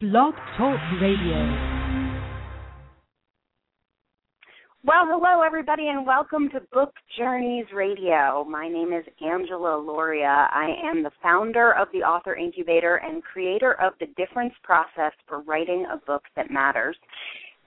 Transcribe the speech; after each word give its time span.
Blog 0.00 0.32
Talk 0.56 0.80
Radio. 0.98 1.36
Well, 4.82 5.04
hello 5.04 5.42
everybody, 5.42 5.88
and 5.88 6.06
welcome 6.06 6.48
to 6.54 6.60
Book 6.72 6.94
Journeys 7.18 7.66
Radio. 7.74 8.46
My 8.48 8.66
name 8.66 8.94
is 8.94 9.04
Angela 9.20 9.76
Lauria. 9.76 10.48
I 10.50 10.74
am 10.90 11.02
the 11.02 11.10
founder 11.22 11.74
of 11.74 11.88
the 11.92 11.98
Author 11.98 12.34
Incubator 12.34 12.96
and 12.96 13.22
creator 13.22 13.78
of 13.78 13.92
the 14.00 14.06
Difference 14.16 14.54
Process 14.62 15.12
for 15.28 15.42
Writing 15.42 15.84
a 15.92 15.98
Book 15.98 16.22
That 16.34 16.50
Matters. 16.50 16.96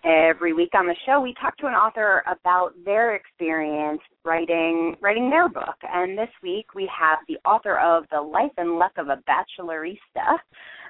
Every 0.03 0.53
week 0.53 0.71
on 0.73 0.87
the 0.87 0.95
show, 1.05 1.21
we 1.21 1.35
talk 1.39 1.55
to 1.57 1.67
an 1.67 1.73
author 1.73 2.23
about 2.25 2.71
their 2.83 3.15
experience 3.15 4.01
writing 4.25 4.95
writing 5.01 5.29
their 5.29 5.47
book. 5.47 5.77
And 5.83 6.17
this 6.17 6.29
week, 6.41 6.73
we 6.73 6.89
have 6.99 7.19
the 7.27 7.37
author 7.47 7.77
of 7.77 8.05
The 8.11 8.19
Life 8.19 8.51
and 8.57 8.79
Luck 8.79 8.93
of 8.97 9.07
a 9.09 9.21
Bachelorista, 9.29 10.39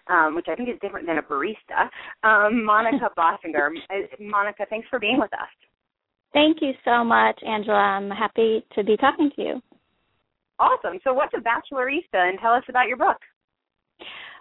um, 0.08 0.36
which 0.36 0.48
I 0.50 0.56
think 0.56 0.70
is 0.70 0.76
different 0.82 1.08
than 1.08 1.18
a 1.18 1.22
barista, 1.22 1.90
um, 2.24 2.64
Monica 2.64 3.10
Bossinger. 3.18 3.70
Uh, 3.90 4.08
Monica, 4.20 4.66
thanks 4.70 4.88
for 4.90 5.00
being 5.00 5.20
with 5.20 5.34
us. 5.34 5.50
Thank 6.34 6.58
you 6.62 6.72
so 6.84 7.04
much, 7.04 7.40
Angela. 7.48 7.78
I'm 7.78 8.10
happy 8.10 8.66
to 8.76 8.84
be 8.84 8.98
talking 8.98 9.32
to 9.36 9.42
you. 9.42 9.62
Awesome. 10.60 11.00
So, 11.04 11.14
what's 11.14 11.34
a 11.34 11.38
bachelorista, 11.38 12.30
and 12.30 12.40
tell 12.40 12.54
us 12.54 12.64
about 12.70 12.88
your 12.88 12.98
book? 12.98 13.18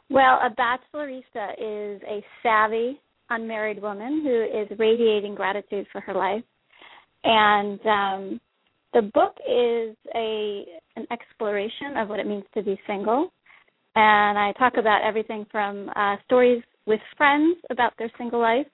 Well, 0.09 0.40
a 0.42 0.51
bachelorista 0.51 1.52
is 1.59 2.02
a 2.02 2.24
savvy, 2.42 3.01
unmarried 3.30 3.80
woman 3.80 4.23
who 4.23 4.42
is 4.45 4.79
radiating 4.79 5.34
gratitude 5.34 5.87
for 5.92 6.01
her 6.01 6.15
life, 6.15 6.45
and 7.24 7.80
um, 7.87 8.40
the 8.92 9.02
book 9.15 9.37
is 9.40 9.96
a 10.15 10.65
an 10.96 11.06
exploration 11.10 11.96
of 11.96 12.09
what 12.09 12.20
it 12.20 12.26
means 12.26 12.45
to 12.54 12.62
be 12.62 12.79
single 12.87 13.32
and 13.95 14.38
I 14.38 14.52
talk 14.59 14.74
about 14.78 15.02
everything 15.02 15.46
from 15.51 15.91
uh, 15.95 16.16
stories 16.24 16.62
with 16.87 17.01
friends 17.16 17.59
about 17.70 17.92
their 17.98 18.10
single 18.18 18.41
life 18.41 18.66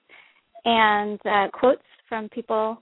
and 0.65 1.19
uh, 1.25 1.47
quotes 1.53 1.83
from 2.07 2.29
people 2.29 2.81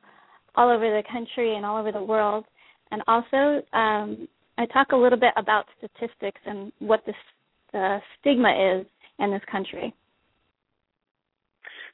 all 0.55 0.69
over 0.69 0.85
the 0.85 1.03
country 1.11 1.55
and 1.55 1.65
all 1.65 1.77
over 1.77 1.91
the 1.91 2.03
world. 2.03 2.45
And 2.91 3.01
also, 3.07 3.61
um, 3.73 4.27
I 4.57 4.65
talk 4.67 4.91
a 4.91 4.95
little 4.95 5.19
bit 5.19 5.33
about 5.35 5.65
statistics 5.77 6.41
and 6.45 6.71
what 6.79 7.05
this, 7.05 7.15
the 7.73 7.99
stigma 8.19 8.79
is 8.79 8.87
in 9.19 9.31
this 9.31 9.41
country. 9.51 9.93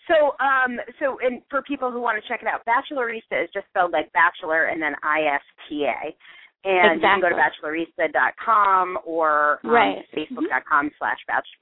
So, 0.08 0.36
um, 0.44 0.80
so, 1.00 1.18
and 1.24 1.42
for 1.50 1.62
people 1.62 1.90
who 1.90 2.02
want 2.02 2.22
to 2.22 2.28
check 2.28 2.42
it 2.42 2.48
out, 2.48 2.62
Bachelorista 2.66 3.44
is 3.44 3.50
just 3.54 3.68
spelled 3.70 3.94
like 3.94 4.12
bachelor 4.12 4.66
and 4.66 4.82
then 4.82 4.96
I 5.02 5.36
S 5.36 5.42
T 5.68 5.86
A 5.86 6.16
and 6.64 6.96
exactly. 6.96 6.96
you 6.96 7.02
can 7.02 7.22
go 7.22 7.30
to 7.30 7.36
bachelorista.com 7.36 8.98
or 9.06 9.60
um, 9.64 9.70
right. 9.70 9.98
facebook.com 10.16 10.92
slash 10.98 11.18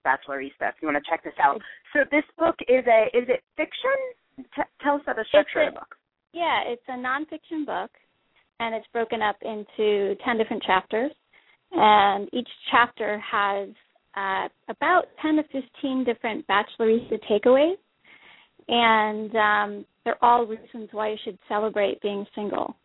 bachelorista 0.06 0.70
if 0.70 0.76
you 0.82 0.88
want 0.88 1.04
to 1.04 1.10
check 1.10 1.24
this 1.24 1.34
out. 1.42 1.60
So 1.94 2.00
this 2.12 2.24
book 2.38 2.56
is 2.68 2.86
a 2.88 3.06
is 3.18 3.28
it 3.28 3.42
fiction? 3.58 4.46
T- 4.56 4.62
tell 4.82 4.96
us 4.96 5.02
about 5.04 5.18
the 5.18 5.26
structure 5.28 5.62
a, 5.62 5.68
of 5.68 5.74
the 5.74 5.80
book. 5.80 5.96
Yeah, 6.34 6.62
it's 6.66 6.84
a 6.88 6.94
nonfiction 6.94 7.66
book, 7.66 7.92
and 8.60 8.76
it's 8.76 8.88
broken 8.94 9.22
up 9.22 9.38
into 9.42 10.16
ten 10.24 10.38
different 10.38 10.64
chapters, 10.64 11.12
and 11.72 12.30
each 12.32 12.50
chapter 12.72 13.20
has 13.20 13.70
uh, 14.16 14.48
about 14.70 15.06
ten 15.22 15.36
to 15.38 15.44
fifteen 15.44 16.04
different 16.06 16.46
bachelorista 16.48 17.20
takeaways, 17.30 17.78
and 18.68 19.36
um, 19.36 19.86
they're 20.06 20.24
all 20.24 20.46
reasons 20.46 20.90
why 20.92 21.10
you 21.10 21.18
should 21.24 21.38
celebrate 21.48 22.02
being 22.02 22.26
single. 22.36 22.76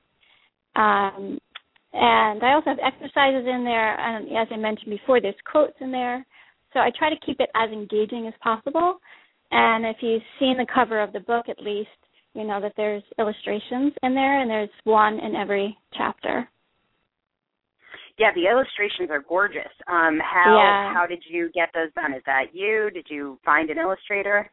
Um, 0.77 1.39
and 1.97 2.42
I 2.42 2.52
also 2.52 2.70
have 2.70 2.78
exercises 2.84 3.47
in 3.47 3.64
there, 3.64 3.98
and 3.98 4.28
as 4.36 4.48
I 4.50 4.56
mentioned 4.56 4.91
before, 4.91 5.20
there's 5.20 5.34
quotes 5.50 5.77
in 5.80 5.91
there. 5.91 6.27
So 6.72 6.80
I 6.80 6.91
try 6.97 7.08
to 7.08 7.16
keep 7.25 7.41
it 7.41 7.48
as 7.55 7.70
engaging 7.70 8.27
as 8.27 8.34
possible. 8.42 8.98
And 9.50 9.86
if 9.86 9.97
you've 10.00 10.22
seen 10.39 10.56
the 10.58 10.67
cover 10.72 11.00
of 11.00 11.12
the 11.12 11.20
book, 11.20 11.48
at 11.48 11.58
least 11.61 11.89
you 12.34 12.44
know 12.44 12.61
that 12.61 12.74
there's 12.77 13.02
illustrations 13.19 13.94
in 14.02 14.14
there, 14.14 14.41
and 14.42 14.50
there's 14.50 14.69
one 14.84 15.19
in 15.20 15.34
every 15.34 15.77
chapter. 15.97 16.47
Yeah, 18.18 18.33
the 18.34 18.51
illustrations 18.51 19.11
are 19.11 19.24
gorgeous. 19.27 19.73
Um, 19.89 20.18
how 20.20 20.57
yeah. 20.57 20.92
how 20.92 21.07
did 21.07 21.23
you 21.28 21.51
get 21.55 21.70
those 21.73 21.92
done? 21.95 22.13
Is 22.13 22.23
that 22.27 22.52
you? 22.52 22.90
Did 22.92 23.07
you 23.08 23.39
find 23.45 23.70
an 23.70 23.78
illustrator? 23.78 24.51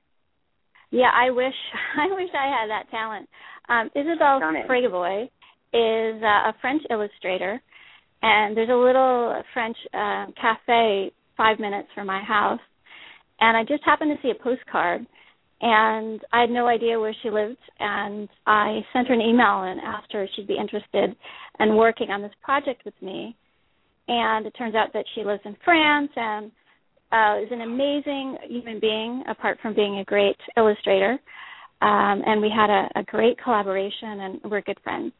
Yeah, 0.92 1.10
I 1.14 1.30
wish 1.31 1.56
I 1.98 2.08
wish 2.14 2.30
I 2.34 2.48
had 2.48 2.70
that 2.70 2.90
talent. 2.90 3.28
Um, 3.68 3.90
Isabelle 3.96 4.40
Fregaboy 4.70 5.30
is 5.74 6.22
uh, 6.22 6.50
a 6.50 6.54
French 6.62 6.84
illustrator, 6.90 7.62
and 8.22 8.56
there's 8.56 8.70
a 8.70 8.74
little 8.74 9.42
French 9.54 9.78
uh, 9.94 10.28
cafe 10.40 11.12
five 11.36 11.60
minutes 11.60 11.90
from 11.96 12.08
my 12.08 12.24
house. 12.24 12.60
And 13.40 13.58
I 13.58 13.64
just 13.64 13.84
happened 13.84 14.16
to 14.16 14.22
see 14.22 14.32
a 14.32 14.44
postcard, 14.44 15.06
and 15.62 16.22
I 16.32 16.42
had 16.42 16.50
no 16.50 16.68
idea 16.68 17.00
where 17.00 17.16
she 17.22 17.30
lived. 17.30 17.58
And 17.80 18.30
I 18.46 18.82
sent 18.94 19.08
her 19.08 19.14
an 19.14 19.22
email 19.22 19.64
and 19.64 19.80
asked 19.82 20.14
her 20.14 20.24
if 20.24 20.30
she'd 20.36 20.48
be 20.48 20.58
interested 20.58 21.16
in 21.60 21.76
working 21.76 22.10
on 22.10 22.22
this 22.22 22.32
project 22.42 22.84
with 22.86 22.94
me. 23.02 23.36
And 24.08 24.46
it 24.46 24.52
turns 24.58 24.76
out 24.76 24.94
that 24.94 25.06
she 25.16 25.24
lives 25.24 25.42
in 25.46 25.56
France 25.64 26.12
and 26.16 26.52
uh, 27.12 27.44
is 27.44 27.50
an 27.52 27.62
amazing 27.62 28.38
human 28.48 28.80
being, 28.80 29.24
apart 29.30 29.58
from 29.62 29.76
being 29.76 30.00
a 30.00 30.04
great 30.04 30.38
illustrator. 30.58 31.18
Um, 31.82 32.22
and 32.26 32.42
we 32.42 32.50
had 32.50 32.70
a, 32.70 33.00
a 33.00 33.04
great 33.04 33.38
collaboration, 33.44 34.20
and 34.22 34.42
we're 34.50 34.62
good 34.62 34.80
friends. 34.84 35.12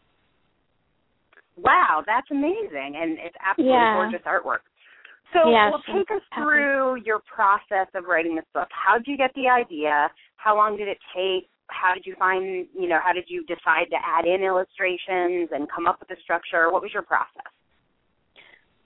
Wow, 1.58 2.04
that's 2.06 2.28
amazing, 2.32 2.98
and 2.98 3.18
it's 3.20 3.36
absolutely 3.44 3.74
yeah. 3.74 3.96
gorgeous 3.96 4.26
artwork. 4.26 4.66
So, 5.34 5.50
yes, 5.50 5.74
well, 5.74 5.82
take 5.98 6.10
us 6.12 6.22
through 6.36 7.02
your 7.06 7.20
process 7.26 7.88
of 7.96 8.06
writing 8.06 8.36
this 8.36 8.46
book. 8.54 8.68
How 8.70 8.98
did 8.98 9.08
you 9.08 9.18
get 9.18 9.32
the 9.36 9.50
idea? 9.50 10.10
How 10.36 10.56
long 10.56 10.78
did 10.78 10.88
it 10.88 10.98
take? 11.16 11.50
How 11.68 11.94
did 11.94 12.06
you 12.06 12.16
find, 12.20 12.68
you 12.78 12.88
know, 12.88 13.00
how 13.04 13.14
did 13.14 13.26
you 13.28 13.44
decide 13.46 13.90
to 13.90 13.98
add 13.98 14.26
in 14.26 14.44
illustrations 14.44 15.50
and 15.52 15.68
come 15.74 15.88
up 15.88 16.00
with 16.00 16.10
the 16.10 16.18
structure? 16.24 16.72
What 16.72 16.82
was 16.82 16.92
your 16.94 17.02
process? 17.02 17.50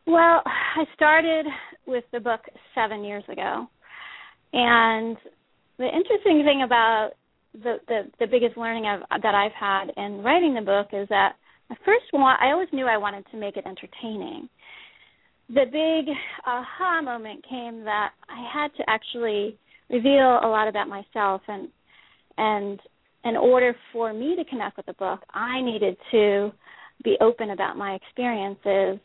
Well, 0.05 0.41
I 0.45 0.85
started 0.95 1.47
with 1.85 2.05
the 2.13 2.21
book 2.21 2.41
seven 2.73 3.03
years 3.03 3.23
ago, 3.29 3.67
and 4.53 5.17
the 5.77 5.85
interesting 5.85 6.43
thing 6.45 6.63
about 6.65 7.11
the 7.53 7.77
the, 7.87 8.03
the 8.19 8.27
biggest 8.27 8.55
learning 8.55 8.85
I've, 8.85 9.21
that 9.21 9.35
I've 9.35 9.51
had 9.51 9.91
in 9.97 10.23
writing 10.23 10.53
the 10.53 10.61
book 10.61 10.87
is 10.93 11.09
that 11.09 11.33
I 11.69 11.75
first 11.85 12.05
want 12.13 12.41
I 12.41 12.51
always 12.51 12.69
knew 12.71 12.85
I 12.85 12.97
wanted 12.97 13.25
to 13.31 13.37
make 13.37 13.57
it 13.57 13.65
entertaining. 13.65 14.49
The 15.49 15.65
big 15.65 16.13
aha 16.45 17.01
moment 17.01 17.45
came 17.49 17.83
that 17.85 18.11
I 18.29 18.49
had 18.53 18.69
to 18.77 18.83
actually 18.89 19.57
reveal 19.89 20.39
a 20.43 20.49
lot 20.49 20.67
about 20.67 20.87
myself 20.87 21.41
and 21.47 21.69
and 22.37 22.79
in 23.23 23.35
order 23.35 23.75
for 23.91 24.13
me 24.13 24.35
to 24.35 24.45
connect 24.45 24.77
with 24.77 24.85
the 24.85 24.93
book, 24.93 25.21
I 25.33 25.61
needed 25.61 25.97
to 26.11 26.51
be 27.03 27.17
open 27.19 27.49
about 27.49 27.75
my 27.75 27.93
experiences 27.93 28.99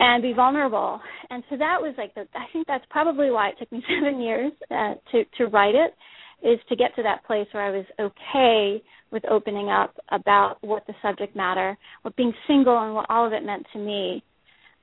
and 0.00 0.22
be 0.22 0.32
vulnerable. 0.32 1.00
And 1.30 1.44
so 1.48 1.56
that 1.56 1.78
was 1.80 1.94
like 1.96 2.14
the 2.14 2.26
I 2.34 2.46
think 2.52 2.66
that's 2.66 2.84
probably 2.90 3.30
why 3.30 3.50
it 3.50 3.56
took 3.58 3.70
me 3.72 3.82
7 4.02 4.20
years 4.20 4.52
uh, 4.70 4.94
to 5.12 5.24
to 5.38 5.46
write 5.46 5.74
it 5.74 5.94
is 6.42 6.58
to 6.68 6.76
get 6.76 6.94
to 6.96 7.02
that 7.02 7.24
place 7.26 7.46
where 7.52 7.64
I 7.64 7.70
was 7.70 7.86
okay 8.00 8.82
with 9.10 9.24
opening 9.30 9.68
up 9.68 9.94
about 10.10 10.56
what 10.60 10.86
the 10.86 10.94
subject 11.02 11.34
matter, 11.34 11.76
what 12.02 12.16
being 12.16 12.32
single 12.46 12.78
and 12.78 12.94
what 12.94 13.06
all 13.08 13.26
of 13.26 13.32
it 13.32 13.44
meant 13.44 13.66
to 13.72 13.78
me. 13.78 14.22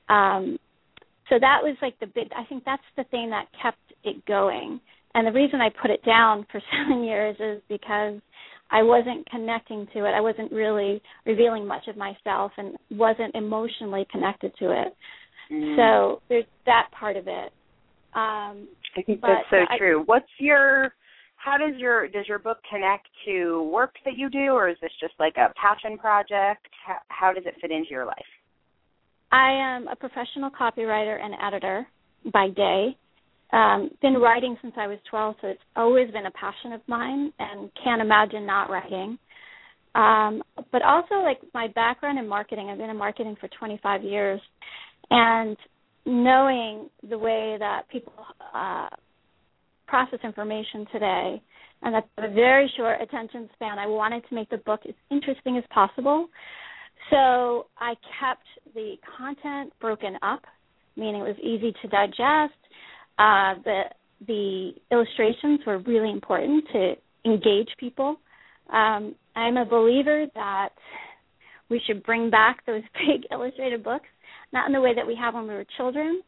Um, 0.09 0.57
so 1.29 1.35
that 1.39 1.59
was 1.61 1.75
like 1.81 1.99
the 1.99 2.07
big. 2.07 2.29
I 2.35 2.45
think 2.45 2.63
that's 2.65 2.81
the 2.95 3.03
thing 3.05 3.29
that 3.31 3.45
kept 3.61 3.77
it 4.03 4.25
going. 4.25 4.79
And 5.13 5.25
the 5.25 5.31
reason 5.31 5.61
I 5.61 5.69
put 5.81 5.91
it 5.91 6.03
down 6.05 6.45
for 6.51 6.61
seven 6.71 7.03
years 7.03 7.35
is 7.39 7.61
because 7.69 8.19
I 8.69 8.83
wasn't 8.83 9.27
connecting 9.29 9.87
to 9.93 10.05
it. 10.05 10.11
I 10.11 10.21
wasn't 10.21 10.51
really 10.51 11.01
revealing 11.25 11.65
much 11.65 11.87
of 11.87 11.95
myself 11.97 12.51
and 12.57 12.75
wasn't 12.91 13.33
emotionally 13.35 14.05
connected 14.11 14.51
to 14.59 14.71
it. 14.71 14.95
Mm. 15.51 15.75
So 15.77 16.21
there's 16.27 16.45
that 16.65 16.89
part 16.97 17.15
of 17.15 17.27
it. 17.27 17.51
Um, 18.13 18.67
I 18.97 19.01
think 19.05 19.21
that's 19.21 19.45
so 19.49 19.57
I, 19.69 19.77
true. 19.77 20.03
What's 20.05 20.27
your 20.39 20.93
how 21.37 21.57
does 21.57 21.77
your 21.77 22.07
does 22.07 22.27
your 22.27 22.39
book 22.39 22.57
connect 22.69 23.07
to 23.25 23.69
work 23.71 23.95
that 24.05 24.17
you 24.17 24.29
do, 24.29 24.51
or 24.51 24.69
is 24.69 24.77
this 24.81 24.91
just 24.99 25.13
like 25.19 25.35
a 25.37 25.53
passion 25.53 25.97
project? 25.97 26.67
How, 26.85 26.97
how 27.07 27.33
does 27.33 27.43
it 27.45 27.55
fit 27.61 27.71
into 27.71 27.89
your 27.89 28.05
life? 28.05 28.17
I 29.31 29.51
am 29.51 29.87
a 29.87 29.95
professional 29.95 30.49
copywriter 30.49 31.21
and 31.21 31.33
editor 31.45 31.87
by 32.33 32.49
day. 32.49 32.97
Um, 33.53 33.91
been 34.01 34.15
writing 34.15 34.57
since 34.61 34.73
I 34.77 34.87
was 34.87 34.99
12, 35.09 35.35
so 35.41 35.47
it's 35.47 35.61
always 35.75 36.11
been 36.11 36.25
a 36.25 36.31
passion 36.31 36.73
of 36.73 36.81
mine, 36.87 37.31
and 37.39 37.69
can't 37.81 38.01
imagine 38.01 38.45
not 38.45 38.69
writing. 38.69 39.17
Um, 39.95 40.43
but 40.71 40.81
also, 40.81 41.15
like 41.23 41.39
my 41.53 41.67
background 41.69 42.19
in 42.19 42.27
marketing, 42.27 42.69
I've 42.69 42.77
been 42.77 42.89
in 42.89 42.97
marketing 42.97 43.35
for 43.39 43.47
25 43.57 44.03
years, 44.03 44.41
and 45.09 45.55
knowing 46.05 46.89
the 47.09 47.17
way 47.17 47.55
that 47.59 47.83
people 47.89 48.13
uh, 48.53 48.87
process 49.87 50.19
information 50.23 50.85
today 50.91 51.41
and 51.81 51.93
that's 51.93 52.07
a 52.17 52.33
very 52.33 52.71
short 52.75 53.01
attention 53.01 53.49
span. 53.55 53.77
I 53.77 53.87
wanted 53.87 54.23
to 54.29 54.35
make 54.35 54.49
the 54.49 54.57
book 54.57 54.81
as 54.87 54.95
interesting 55.11 55.57
as 55.57 55.63
possible. 55.69 56.27
So 57.09 57.67
I 57.77 57.93
kept 58.19 58.43
the 58.73 58.95
content 59.17 59.73
broken 59.79 60.17
up, 60.21 60.41
meaning 60.95 61.21
it 61.21 61.23
was 61.23 61.37
easy 61.41 61.73
to 61.81 61.87
digest. 61.87 62.57
Uh, 63.19 63.55
the 63.63 63.81
the 64.27 64.71
illustrations 64.91 65.59
were 65.67 65.77
really 65.79 66.09
important 66.09 66.65
to 66.73 66.93
engage 67.23 67.69
people. 67.79 68.17
Um, 68.73 69.13
I'm 69.35 69.57
a 69.57 69.65
believer 69.65 70.25
that 70.33 70.69
we 71.69 71.79
should 71.85 72.03
bring 72.03 72.31
back 72.31 72.65
those 72.65 72.81
big 72.93 73.27
illustrated 73.31 73.83
books, 73.83 74.07
not 74.51 74.65
in 74.65 74.73
the 74.73 74.81
way 74.81 74.95
that 74.95 75.05
we 75.05 75.15
have 75.15 75.35
when 75.35 75.43
we 75.43 75.53
were 75.53 75.65
children, 75.77 76.21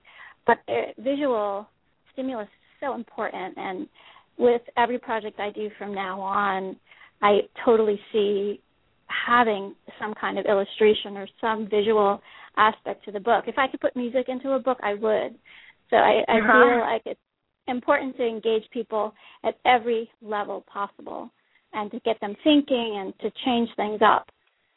but 0.45 0.59
the 0.67 0.93
visual 0.99 1.67
stimulus 2.13 2.47
so 2.79 2.95
important. 2.95 3.55
And 3.57 3.87
with 4.37 4.61
every 4.77 4.99
project 4.99 5.39
I 5.39 5.51
do 5.51 5.69
from 5.77 5.93
now 5.93 6.19
on, 6.21 6.75
I 7.21 7.39
totally 7.65 7.99
see 8.11 8.61
having 9.27 9.75
some 9.99 10.13
kind 10.19 10.37
of 10.37 10.45
illustration 10.45 11.17
or 11.17 11.27
some 11.41 11.67
visual 11.69 12.21
aspect 12.57 13.05
to 13.05 13.11
the 13.11 13.19
book. 13.19 13.45
If 13.47 13.57
I 13.57 13.67
could 13.67 13.81
put 13.81 13.95
music 13.95 14.25
into 14.27 14.51
a 14.51 14.59
book, 14.59 14.77
I 14.81 14.93
would. 14.93 15.35
So 15.89 15.97
I, 15.97 16.23
I 16.27 16.37
uh-huh. 16.37 16.65
feel 16.65 16.79
like 16.79 17.01
it's 17.05 17.19
important 17.67 18.17
to 18.17 18.25
engage 18.25 18.63
people 18.71 19.13
at 19.43 19.55
every 19.65 20.09
level 20.21 20.63
possible 20.71 21.29
and 21.73 21.91
to 21.91 21.99
get 22.01 22.19
them 22.19 22.35
thinking 22.43 22.97
and 22.99 23.13
to 23.19 23.31
change 23.45 23.69
things 23.75 23.99
up. 24.05 24.27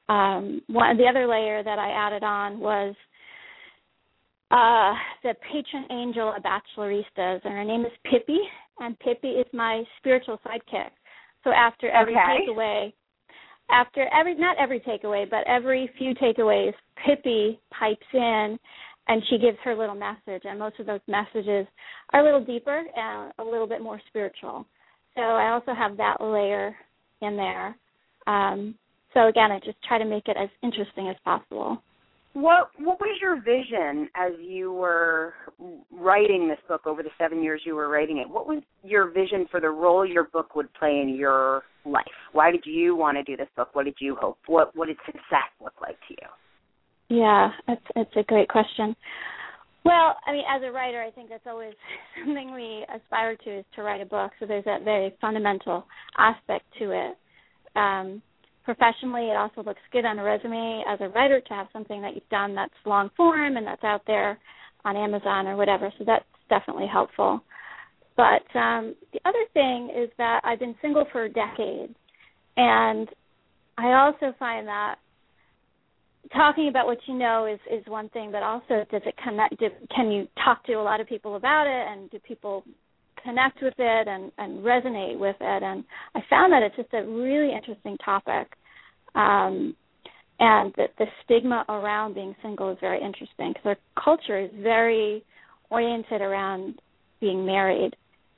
Um, 0.08 0.60
one 0.66 0.96
the 0.98 1.06
other 1.06 1.26
layer 1.26 1.62
that 1.62 1.78
I 1.78 1.90
added 1.90 2.22
on 2.22 2.58
was 2.58 2.94
uh, 4.52 4.94
the 5.22 5.34
patron 5.50 5.86
angel 5.90 6.32
of 6.36 6.42
bacheloristas, 6.42 7.40
and 7.44 7.54
her 7.54 7.64
name 7.64 7.84
is 7.84 7.92
Pippi, 8.04 8.38
and 8.78 8.98
Pippi 9.00 9.28
is 9.28 9.46
my 9.52 9.82
spiritual 9.98 10.38
sidekick. 10.46 10.90
So 11.44 11.50
after 11.50 11.90
every 11.90 12.14
okay. 12.14 12.46
takeaway, 12.48 12.92
after 13.70 14.08
every 14.12 14.34
not 14.36 14.56
every 14.58 14.80
takeaway, 14.80 15.28
but 15.28 15.46
every 15.46 15.90
few 15.98 16.14
takeaways, 16.14 16.74
Pippi 17.04 17.58
pipes 17.70 18.06
in 18.12 18.58
and 19.08 19.22
she 19.28 19.38
gives 19.38 19.58
her 19.64 19.74
little 19.74 19.94
message 19.94 20.42
and 20.44 20.58
most 20.58 20.78
of 20.78 20.86
those 20.86 21.00
messages 21.08 21.66
are 22.12 22.20
a 22.20 22.24
little 22.24 22.44
deeper 22.44 22.84
and 22.94 23.32
a 23.38 23.44
little 23.44 23.66
bit 23.66 23.82
more 23.82 24.00
spiritual. 24.08 24.66
So 25.16 25.22
I 25.22 25.50
also 25.50 25.74
have 25.74 25.96
that 25.96 26.20
layer 26.20 26.74
in 27.20 27.36
there. 27.36 27.76
Um, 28.26 28.74
so 29.14 29.28
again, 29.28 29.50
I 29.50 29.58
just 29.58 29.82
try 29.86 29.98
to 29.98 30.04
make 30.04 30.28
it 30.28 30.36
as 30.40 30.48
interesting 30.62 31.08
as 31.08 31.16
possible. 31.24 31.82
What 32.34 32.70
what 32.78 32.98
was 32.98 33.18
your 33.20 33.36
vision 33.42 34.08
as 34.16 34.32
you 34.40 34.72
were 34.72 35.34
writing 35.90 36.48
this 36.48 36.58
book 36.66 36.86
over 36.86 37.02
the 37.02 37.10
seven 37.18 37.42
years 37.42 37.60
you 37.66 37.74
were 37.74 37.88
writing 37.88 38.18
it? 38.18 38.28
What 38.28 38.46
was 38.46 38.62
your 38.82 39.10
vision 39.10 39.46
for 39.50 39.60
the 39.60 39.68
role 39.68 40.06
your 40.06 40.24
book 40.24 40.54
would 40.54 40.72
play 40.74 41.00
in 41.00 41.10
your 41.10 41.62
life? 41.84 42.06
Why 42.32 42.50
did 42.50 42.64
you 42.64 42.96
want 42.96 43.18
to 43.18 43.22
do 43.22 43.36
this 43.36 43.48
book? 43.54 43.70
What 43.74 43.84
did 43.84 43.96
you 44.00 44.16
hope? 44.18 44.38
What 44.46 44.74
what 44.74 44.88
did 44.88 44.96
success 45.04 45.50
look 45.62 45.74
like 45.82 45.98
to 46.08 46.14
you? 46.14 47.18
Yeah, 47.18 47.50
it's 47.68 47.86
it's 47.96 48.16
a 48.16 48.22
great 48.22 48.48
question. 48.48 48.96
Well, 49.84 50.16
I 50.26 50.32
mean, 50.32 50.44
as 50.48 50.62
a 50.64 50.70
writer, 50.70 51.02
I 51.02 51.10
think 51.10 51.28
that's 51.28 51.46
always 51.46 51.74
something 52.24 52.54
we 52.54 52.86
aspire 52.94 53.36
to 53.36 53.58
is 53.58 53.64
to 53.76 53.82
write 53.82 54.00
a 54.00 54.06
book. 54.06 54.32
So 54.40 54.46
there's 54.46 54.64
that 54.64 54.84
very 54.84 55.14
fundamental 55.20 55.86
aspect 56.16 56.64
to 56.78 56.92
it. 56.92 57.16
Um, 57.76 58.22
professionally 58.64 59.28
it 59.30 59.36
also 59.36 59.62
looks 59.62 59.80
good 59.92 60.04
on 60.04 60.18
a 60.18 60.24
resume 60.24 60.84
as 60.88 60.98
a 61.00 61.08
writer 61.08 61.40
to 61.40 61.54
have 61.54 61.66
something 61.72 62.00
that 62.02 62.14
you've 62.14 62.28
done 62.30 62.54
that's 62.54 62.72
long 62.84 63.10
form 63.16 63.56
and 63.56 63.66
that's 63.66 63.84
out 63.84 64.02
there 64.06 64.38
on 64.84 64.96
Amazon 64.96 65.46
or 65.46 65.56
whatever. 65.56 65.92
So 65.98 66.04
that's 66.06 66.24
definitely 66.48 66.86
helpful. 66.90 67.40
But 68.16 68.44
um, 68.58 68.94
the 69.12 69.20
other 69.24 69.44
thing 69.54 69.90
is 69.96 70.10
that 70.18 70.40
I've 70.44 70.58
been 70.58 70.74
single 70.82 71.06
for 71.12 71.28
decades, 71.28 71.94
and 72.56 73.08
I 73.78 73.92
also 73.94 74.34
find 74.38 74.68
that 74.68 74.96
talking 76.34 76.68
about 76.68 76.86
what 76.86 76.98
you 77.06 77.14
know 77.14 77.46
is 77.46 77.58
is 77.70 77.86
one 77.86 78.10
thing, 78.10 78.30
but 78.30 78.42
also 78.42 78.84
does 78.90 79.02
it 79.06 79.14
connect? 79.22 79.58
Do, 79.58 79.68
can 79.94 80.10
you 80.10 80.28
talk 80.44 80.64
to 80.66 80.74
a 80.74 80.82
lot 80.82 81.00
of 81.00 81.06
people 81.06 81.36
about 81.36 81.66
it, 81.66 81.86
and 81.90 82.10
do 82.10 82.18
people 82.18 82.64
connect 83.24 83.62
with 83.62 83.74
it 83.78 84.08
and, 84.08 84.32
and 84.38 84.64
resonate 84.64 85.18
with 85.18 85.36
it. 85.40 85.62
And 85.62 85.84
I 86.14 86.20
found 86.28 86.52
that 86.52 86.62
it's 86.62 86.76
just 86.76 86.92
a 86.92 87.04
really 87.04 87.54
interesting 87.54 87.96
topic. 88.04 88.48
Um, 89.14 89.76
and 90.38 90.72
that 90.76 90.90
the 90.98 91.06
stigma 91.24 91.64
around 91.68 92.14
being 92.14 92.34
single 92.42 92.70
is 92.72 92.78
very 92.80 93.00
interesting 93.00 93.52
because 93.52 93.76
our 93.76 94.02
culture 94.02 94.40
is 94.40 94.50
very 94.60 95.24
oriented 95.70 96.20
around 96.20 96.80
being 97.20 97.46
married. 97.46 97.94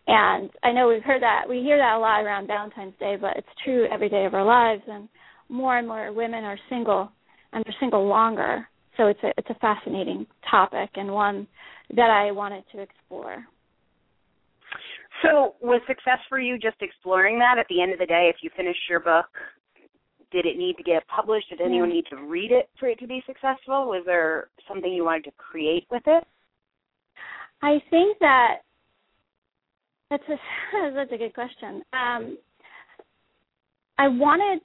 And 0.07 0.51
I 0.63 0.73
know 0.73 0.89
we've 0.89 1.03
heard 1.03 1.23
that, 1.23 1.45
we 1.49 1.63
hear 1.63 1.79
that 1.79 1.97
a 1.97 1.99
lot 1.99 2.23
around 2.23 2.47
Valentine's 2.47 2.93
Day, 3.01 3.17
but 3.19 3.39
it's 3.39 3.49
true 3.65 3.87
every 3.91 4.11
day 4.11 4.27
of 4.27 4.35
our 4.35 4.45
lives. 4.45 4.83
And 4.87 5.09
more 5.49 5.79
and 5.79 5.89
more 5.89 6.13
women 6.13 6.45
are 6.45 6.59
single 6.69 7.11
and 7.53 7.65
they're 7.65 7.75
single 7.81 8.07
longer. 8.07 8.69
So 8.97 9.07
it's 9.07 9.21
a 9.23 9.33
it's 9.39 9.51
a 9.51 9.55
fascinating 9.55 10.27
topic 10.51 10.91
and 10.95 11.11
one 11.11 11.47
that 11.97 12.11
I 12.11 12.31
wanted 12.33 12.65
to 12.73 12.81
explore. 12.81 13.45
So, 15.25 15.55
was 15.61 15.81
success 15.87 16.19
for 16.29 16.38
you 16.38 16.59
just 16.59 16.76
exploring 16.81 17.38
that? 17.38 17.59
At 17.59 17.67
the 17.69 17.81
end 17.81 17.93
of 17.93 17.99
the 17.99 18.06
day, 18.06 18.31
if 18.32 18.37
you 18.43 18.50
finished 18.56 18.81
your 18.88 19.00
book, 19.00 19.26
did 20.31 20.47
it 20.47 20.59
need 20.59 20.76
to 20.76 20.82
get 20.82 21.06
published? 21.09 21.49
Did 21.50 21.61
anyone 21.61 21.88
need 21.88 22.06
to 22.11 22.17
read 22.17 22.50
it 22.50 22.69
for 22.79 22.88
it 22.88 22.99
to 22.99 23.06
be 23.06 23.23
successful? 23.26 23.87
Was 23.87 24.03
there 24.05 24.49
something 24.69 24.93
you 24.93 25.05
wanted 25.05 25.25
to 25.25 25.31
create 25.37 25.87
with 25.91 26.03
it? 26.06 26.25
I 27.62 27.81
think 27.91 28.19
that 28.19 28.56
that's 30.11 30.25
a 30.29 30.91
that's 30.94 31.12
a 31.12 31.17
good 31.17 31.35
question. 31.35 31.82
Um, 31.93 32.37
I 33.97 34.09
wanted 34.09 34.61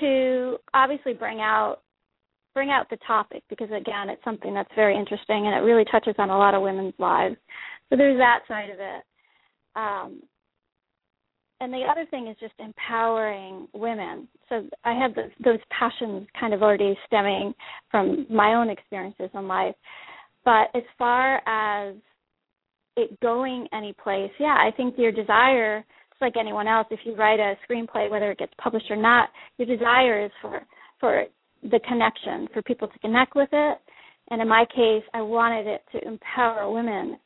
to 0.00 0.56
obviously 0.72 1.12
bring 1.14 1.40
out 1.40 1.78
bring 2.54 2.70
out 2.70 2.88
the 2.90 2.98
topic 3.06 3.42
because 3.48 3.68
again, 3.68 4.08
it's 4.08 4.22
something 4.24 4.54
that's 4.54 4.70
very 4.74 4.96
interesting 4.96 5.46
and 5.46 5.54
it 5.54 5.66
really 5.66 5.84
touches 5.90 6.14
on 6.18 6.30
a 6.30 6.38
lot 6.38 6.54
of 6.54 6.62
women's 6.62 6.94
lives. 6.98 7.36
So 7.90 7.96
there's 7.96 8.18
that 8.18 8.40
side 8.46 8.70
of 8.70 8.78
it. 8.78 9.02
Um, 9.76 10.22
and 11.60 11.72
the 11.72 11.84
other 11.88 12.06
thing 12.10 12.26
is 12.26 12.36
just 12.40 12.54
empowering 12.58 13.68
women. 13.72 14.26
So 14.48 14.68
I 14.84 14.94
had 14.94 15.14
those, 15.14 15.30
those 15.44 15.60
passions 15.70 16.26
kind 16.38 16.52
of 16.52 16.62
already 16.62 16.98
stemming 17.06 17.54
from 17.90 18.26
my 18.28 18.54
own 18.54 18.68
experiences 18.68 19.30
in 19.32 19.46
life. 19.46 19.76
But 20.44 20.68
as 20.74 20.82
far 20.98 21.36
as 21.46 21.94
it 22.96 23.18
going 23.20 23.68
any 23.72 23.92
place, 23.92 24.32
yeah, 24.40 24.56
I 24.58 24.70
think 24.76 24.96
your 24.98 25.12
desire, 25.12 25.78
it's 25.78 26.20
like 26.20 26.34
anyone 26.38 26.66
else, 26.66 26.88
if 26.90 27.00
you 27.04 27.14
write 27.14 27.38
a 27.38 27.54
screenplay, 27.68 28.10
whether 28.10 28.32
it 28.32 28.38
gets 28.38 28.52
published 28.60 28.90
or 28.90 28.96
not, 28.96 29.28
your 29.56 29.68
desire 29.68 30.24
is 30.24 30.32
for 30.40 30.62
for 30.98 31.24
the 31.62 31.80
connection, 31.86 32.48
for 32.52 32.62
people 32.62 32.88
to 32.88 32.98
connect 33.00 33.34
with 33.34 33.48
it. 33.52 33.78
And 34.30 34.40
in 34.40 34.48
my 34.48 34.64
case, 34.74 35.02
I 35.12 35.20
wanted 35.20 35.66
it 35.66 35.82
to 35.92 36.06
empower 36.06 36.70
women. 36.72 37.18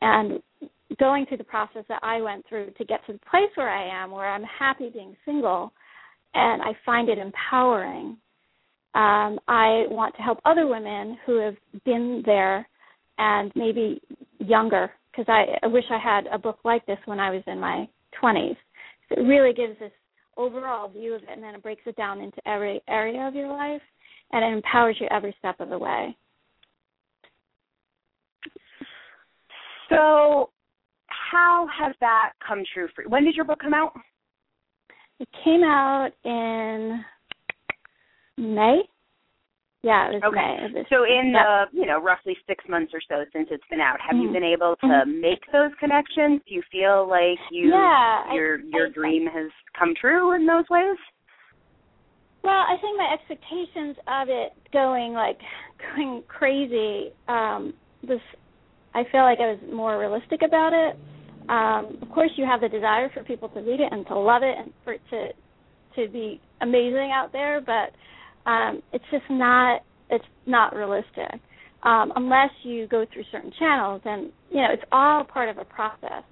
And 0.00 0.40
going 0.98 1.26
through 1.26 1.38
the 1.38 1.44
process 1.44 1.84
that 1.88 2.00
I 2.02 2.20
went 2.20 2.44
through 2.48 2.70
to 2.78 2.84
get 2.84 3.04
to 3.06 3.12
the 3.12 3.18
place 3.30 3.50
where 3.54 3.70
I 3.70 4.02
am, 4.02 4.10
where 4.10 4.30
I'm 4.30 4.44
happy 4.44 4.90
being 4.90 5.16
single, 5.24 5.72
and 6.34 6.62
I 6.62 6.76
find 6.84 7.08
it 7.08 7.18
empowering. 7.18 8.16
Um, 8.94 9.38
I 9.48 9.84
want 9.90 10.14
to 10.16 10.22
help 10.22 10.38
other 10.44 10.66
women 10.66 11.18
who 11.26 11.38
have 11.40 11.56
been 11.84 12.22
there 12.24 12.66
and 13.18 13.52
maybe 13.54 14.00
younger, 14.38 14.90
because 15.10 15.26
I, 15.28 15.58
I 15.62 15.66
wish 15.66 15.84
I 15.90 15.98
had 15.98 16.26
a 16.32 16.38
book 16.38 16.58
like 16.64 16.86
this 16.86 16.98
when 17.06 17.18
I 17.18 17.30
was 17.30 17.42
in 17.46 17.58
my 17.58 17.88
20s. 18.22 18.56
So 19.08 19.20
it 19.20 19.24
really 19.24 19.52
gives 19.52 19.78
this 19.78 19.92
overall 20.36 20.88
view 20.88 21.14
of 21.14 21.22
it, 21.22 21.28
and 21.30 21.42
then 21.42 21.54
it 21.54 21.62
breaks 21.62 21.82
it 21.86 21.96
down 21.96 22.20
into 22.20 22.46
every 22.46 22.80
area 22.88 23.26
of 23.26 23.34
your 23.34 23.48
life, 23.48 23.82
and 24.32 24.44
it 24.44 24.56
empowers 24.56 24.96
you 25.00 25.08
every 25.10 25.34
step 25.38 25.60
of 25.60 25.68
the 25.68 25.78
way. 25.78 26.16
So, 29.88 30.50
how 31.30 31.66
has 31.78 31.94
that 32.00 32.32
come 32.46 32.62
true 32.72 32.88
for 32.94 33.04
you? 33.04 33.10
When 33.10 33.24
did 33.24 33.34
your 33.34 33.44
book 33.44 33.60
come 33.60 33.74
out? 33.74 33.92
It 35.18 35.28
came 35.44 35.62
out 35.62 36.10
in 36.24 37.02
May. 38.36 38.82
Yeah, 39.82 40.10
it 40.10 40.14
was 40.14 40.22
okay. 40.26 40.74
May. 40.74 40.82
So 40.90 41.04
in 41.04 41.32
the 41.32 41.64
you 41.72 41.86
know 41.86 42.02
roughly 42.02 42.36
six 42.46 42.64
months 42.68 42.92
or 42.92 43.00
so 43.08 43.24
since 43.32 43.48
it's 43.50 43.64
been 43.70 43.80
out, 43.80 43.98
have 44.00 44.16
mm-hmm. 44.16 44.26
you 44.26 44.32
been 44.32 44.44
able 44.44 44.76
to 44.80 44.86
mm-hmm. 44.86 45.20
make 45.20 45.40
those 45.52 45.70
connections? 45.78 46.42
Do 46.46 46.54
you 46.54 46.62
feel 46.70 47.08
like 47.08 47.38
you 47.50 47.70
yeah, 47.70 48.34
your 48.34 48.58
I, 48.58 48.62
your 48.72 48.86
I, 48.88 48.92
dream 48.92 49.26
has 49.26 49.50
come 49.78 49.94
true 49.98 50.34
in 50.34 50.46
those 50.46 50.64
ways? 50.68 50.98
Well, 52.42 52.52
I 52.52 52.76
think 52.80 52.98
my 52.98 53.14
expectations 53.14 53.96
of 54.06 54.28
it 54.28 54.52
going 54.72 55.12
like 55.12 55.38
going 55.96 56.22
crazy 56.28 57.12
um 57.28 57.72
was 58.02 58.20
I 58.94 59.04
feel 59.12 59.22
like 59.22 59.38
I 59.40 59.52
was 59.52 59.60
more 59.72 59.98
realistic 59.98 60.40
about 60.44 60.72
it. 60.72 60.98
Um, 61.48 61.98
of 62.02 62.10
course, 62.10 62.30
you 62.36 62.44
have 62.44 62.60
the 62.60 62.68
desire 62.68 63.10
for 63.12 63.22
people 63.22 63.48
to 63.50 63.60
read 63.60 63.80
it 63.80 63.92
and 63.92 64.06
to 64.06 64.18
love 64.18 64.42
it 64.42 64.56
and 64.58 64.72
for 64.84 64.94
it 64.94 65.00
to 65.10 65.28
to 65.96 66.12
be 66.12 66.40
amazing 66.60 67.10
out 67.14 67.32
there, 67.32 67.60
but 67.60 68.50
um, 68.50 68.82
it's 68.92 69.04
just 69.10 69.24
not 69.30 69.82
it's 70.10 70.24
not 70.46 70.74
realistic 70.74 71.40
um, 71.82 72.12
unless 72.16 72.50
you 72.62 72.86
go 72.88 73.06
through 73.12 73.24
certain 73.30 73.52
channels. 73.58 74.02
And 74.04 74.30
you 74.50 74.60
know, 74.60 74.68
it's 74.72 74.82
all 74.92 75.24
part 75.24 75.48
of 75.48 75.58
a 75.58 75.64
process. 75.64 76.24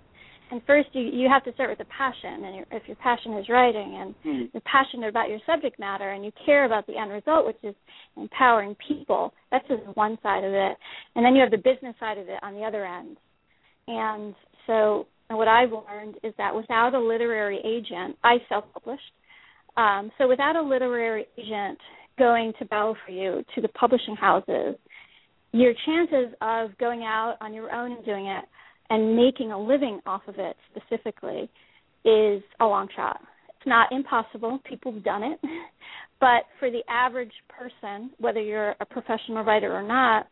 And 0.51 0.61
first, 0.67 0.89
you 0.93 1.03
you 1.03 1.29
have 1.29 1.43
to 1.45 1.53
start 1.55 1.71
with 1.71 1.81
a 1.81 1.91
passion, 1.91 2.45
and 2.45 2.67
if 2.71 2.83
your 2.87 2.97
passion 2.97 3.35
is 3.39 3.49
writing, 3.49 3.97
and 4.01 4.15
mm. 4.25 4.51
you're 4.53 4.61
passionate 4.61 5.09
about 5.09 5.31
your 5.31 5.39
subject 5.47 5.79
matter, 5.79 6.11
and 6.11 6.25
you 6.25 6.33
care 6.45 6.65
about 6.67 6.87
the 6.87 6.97
end 6.97 7.11
result, 7.11 7.47
which 7.47 7.57
is 7.63 7.75
empowering 8.17 8.77
people, 8.87 9.33
that's 9.51 9.67
just 9.69 9.83
one 9.97 10.19
side 10.23 10.45
of 10.45 10.53
it. 10.53 10.77
And 11.17 11.25
then 11.25 11.35
you 11.35 11.41
have 11.41 11.51
the 11.51 11.57
business 11.57 11.97
side 11.99 12.19
of 12.19 12.29
it 12.29 12.39
on 12.43 12.55
the 12.55 12.63
other 12.63 12.85
end. 12.85 13.17
And 13.89 14.35
so 14.67 15.07
what 15.31 15.49
I've 15.49 15.71
learned 15.73 16.17
is 16.23 16.35
that 16.39 16.55
without 16.55 16.95
a 16.95 17.01
literary 17.01 17.61
agent, 17.65 18.17
I 18.23 18.37
self-published. 18.49 19.03
Um, 19.77 20.11
so 20.19 20.29
without 20.29 20.57
a 20.57 20.63
literary 20.63 21.27
agent 21.39 21.79
going 22.19 22.53
to 22.59 22.65
battle 22.67 22.97
for 23.05 23.13
you 23.13 23.45
to 23.55 23.61
the 23.61 23.69
publishing 23.69 24.17
houses, 24.17 24.77
your 25.53 25.73
chances 25.87 26.35
of 26.41 26.77
going 26.79 27.03
out 27.03 27.37
on 27.41 27.55
your 27.55 27.73
own 27.73 27.93
and 27.93 28.05
doing 28.05 28.27
it 28.27 28.45
and 28.91 29.17
making 29.17 29.53
a 29.53 29.59
living 29.59 30.01
off 30.07 30.23
of 30.29 30.37
it 30.39 30.57
specifically 30.71 31.49
is 32.05 32.43
a 32.61 32.65
long 32.65 32.89
shot. 32.95 33.21
It's 33.49 33.67
not 33.67 33.91
impossible. 33.93 34.61
People 34.69 34.93
have 34.93 35.05
done 35.05 35.23
it. 35.23 35.39
But 36.21 36.45
for 36.59 36.71
the 36.71 36.81
average 36.89 37.33
person, 37.49 38.11
whether 38.19 38.41
you're 38.41 38.75
a 38.81 38.87
professional 38.87 39.45
writer 39.45 39.71
or 39.71 39.83
not, 39.83 40.27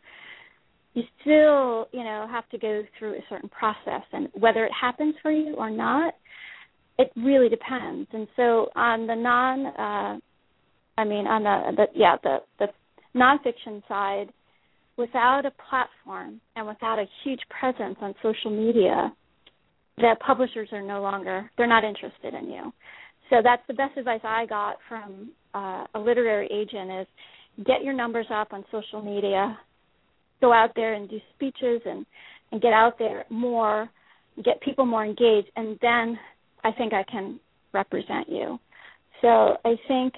you 0.95 1.03
still, 1.21 1.87
you 1.93 2.05
know, 2.05 2.27
have 2.31 2.49
to 2.51 2.59
go 2.59 2.83
through 2.99 3.15
a 3.15 3.25
certain 3.31 3.49
process 3.49 4.03
and 4.13 4.29
whether 4.35 4.65
it 4.65 4.73
happens 4.79 5.15
for 5.23 5.31
you 5.31 5.55
or 5.55 5.71
not, 5.71 6.15
it 6.99 7.11
really 7.17 7.49
depends. 7.49 8.09
And 8.13 8.29
so 8.37 8.69
on 8.77 9.07
the 9.07 9.15
non 9.15 9.67
uh 9.67 10.19
I 10.99 11.05
mean 11.05 11.27
on 11.27 11.45
the, 11.45 11.77
the 11.77 11.87
yeah, 11.95 12.17
the 12.23 12.39
the 12.59 12.67
nonfiction 13.17 13.83
side, 13.89 14.27
without 14.97 15.47
a 15.47 15.53
platform 15.69 16.41
and 16.57 16.67
without 16.67 16.99
a 16.99 17.07
huge 17.25 17.41
presence 17.49 17.97
on 18.01 18.15
social 18.23 18.51
media, 18.51 19.13
the 19.97 20.15
publishers 20.27 20.69
are 20.73 20.83
no 20.83 21.01
longer 21.01 21.51
they're 21.57 21.67
not 21.67 21.85
interested 21.85 22.35
in 22.35 22.51
you. 22.51 22.73
So 23.31 23.37
that's 23.43 23.63
the 23.67 23.75
best 23.75 23.97
advice 23.97 24.21
I 24.25 24.45
got 24.45 24.77
from 24.89 25.31
uh, 25.55 25.87
a 25.95 25.99
literary 25.99 26.49
agent 26.53 26.91
is 27.01 27.07
get 27.65 27.83
your 27.83 27.95
numbers 27.95 28.27
up 28.31 28.53
on 28.53 28.65
social 28.71 29.03
media, 29.03 29.59
go 30.43 30.53
out 30.53 30.73
there 30.77 30.93
and 30.93 31.09
do 31.09 31.19
speeches 31.35 31.81
and 31.87 32.05
and 32.51 32.61
get 32.61 32.75
out 32.75 32.99
there 32.99 33.25
more, 33.31 33.89
get 34.45 34.61
people 34.61 34.85
more 34.85 35.07
engaged, 35.07 35.49
and 35.57 35.79
then 35.81 36.19
I 36.65 36.71
think 36.73 36.93
I 36.93 37.03
can 37.11 37.41
represent 37.73 38.29
you. 38.29 38.59
So 39.23 39.57
I 39.65 39.75
think 39.89 40.13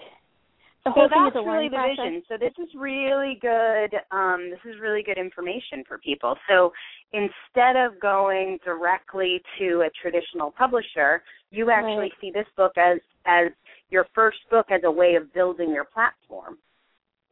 the 0.85 0.91
whole 0.91 1.05
so 1.05 1.15
thing 1.15 1.25
that's 1.25 1.37
is 1.37 1.47
a 1.47 1.51
really 1.51 1.69
the 1.69 1.77
process. 1.77 2.05
vision. 2.05 2.23
So 2.29 2.35
this 2.37 2.53
is 2.59 2.69
really 2.77 3.39
good. 3.41 3.95
Um, 4.11 4.51
this 4.51 4.59
is 4.65 4.81
really 4.81 5.03
good 5.03 5.17
information 5.17 5.85
for 5.87 5.99
people. 5.99 6.37
So 6.49 6.73
instead 7.13 7.77
of 7.77 8.01
going 8.01 8.59
directly 8.65 9.41
to 9.61 9.83
a 9.87 9.91
traditional 10.03 10.51
publisher, 10.51 11.23
you 11.51 11.71
actually 11.71 12.11
Right. 12.11 12.21
see 12.21 12.31
this 12.33 12.47
book 12.57 12.73
as 12.77 12.99
as 13.27 13.53
your 13.91 14.07
first 14.15 14.39
book 14.51 14.67
as 14.71 14.83
a 14.85 14.91
way 14.91 15.15
of 15.15 15.33
building 15.33 15.71
your 15.71 15.85
platform. 15.85 16.59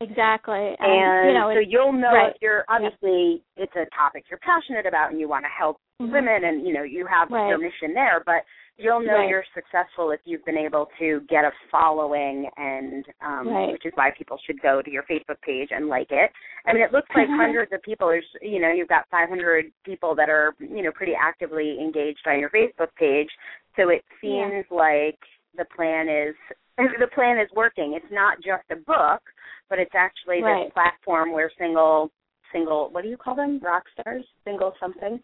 Exactly, 0.03 0.75
and, 0.79 0.79
And 0.81 1.29
you 1.29 1.35
know, 1.39 1.53
so 1.55 1.61
you'll 1.61 1.93
know 1.93 2.13
right. 2.13 2.35
if 2.35 2.43
you're 2.43 2.65
obviously 2.69 3.43
it's 3.57 3.75
a 3.77 3.87
topic 3.97 4.25
you're 4.29 4.41
passionate 4.43 4.87
about 4.87 5.11
and 5.11 5.21
you 5.21 5.29
want 5.29 5.45
to 5.45 5.49
help 5.57 5.79
Mhm. 6.01 6.11
women 6.13 6.45
and 6.45 6.67
you 6.67 6.73
know 6.73 6.83
you 6.83 7.07
have 7.07 7.31
Right. 7.31 7.49
your 7.49 7.59
mission 7.59 7.95
there, 7.95 8.23
but 8.27 8.45
you'll 8.79 9.01
know 9.01 9.15
Right. 9.19 9.29
you're 9.29 9.45
successful 9.55 10.11
if 10.11 10.21
you've 10.25 10.45
been 10.45 10.59
able 10.59 10.87
to 10.99 11.21
get 11.29 11.45
a 11.45 11.53
following 11.71 12.49
and 12.57 13.07
um 13.21 13.49
Right. 13.49 13.73
which 13.73 13.87
is 13.87 13.93
why 13.95 14.11
people 14.11 14.39
should 14.39 14.61
go 14.61 14.83
to 14.83 14.91
your 14.91 15.05
Facebook 15.05 15.41
page 15.43 15.71
and 15.71 15.89
like 15.89 16.11
it. 16.11 16.33
I 16.67 16.73
mean 16.73 16.83
it 16.83 16.93
looks 16.93 17.15
like 17.15 17.29
Mhm. 17.29 17.37
hundreds 17.37 17.73
of 17.73 17.81
people 17.83 18.09
there's 18.09 18.37
you 18.43 18.59
know 18.59 18.71
you've 18.71 18.89
got 18.89 19.09
500 19.11 19.71
people 19.85 20.15
that 20.17 20.29
are 20.29 20.55
you 20.59 20.83
know 20.83 20.91
pretty 20.93 21.15
actively 21.15 21.79
engaged 21.81 22.27
on 22.27 22.41
your 22.41 22.51
Facebook 22.51 22.93
page. 22.97 23.31
So 23.77 23.89
it 23.91 24.05
Yeah. 24.23 24.49
seems 24.51 24.71
like 24.71 25.19
the 25.55 25.67
plan 25.67 26.09
is 26.09 26.35
the 26.79 27.09
plan 27.15 27.39
is 27.39 27.49
working. 27.55 27.95
It's 27.95 28.11
not 28.13 28.39
just 28.39 28.65
a 28.71 28.77
book, 28.77 29.23
but 29.69 29.79
it's 29.79 29.95
actually 29.95 30.43
Right. 30.43 30.65
this 30.65 30.73
platform 30.73 31.33
where 31.33 31.51
single 31.59 32.11
single 32.53 32.91
what 32.91 33.03
do 33.03 33.09
you 33.09 33.17
call 33.17 33.35
them? 33.35 33.59
Rock 33.61 33.85
stars? 33.99 34.25
Single 34.45 34.75
something? 34.79 35.23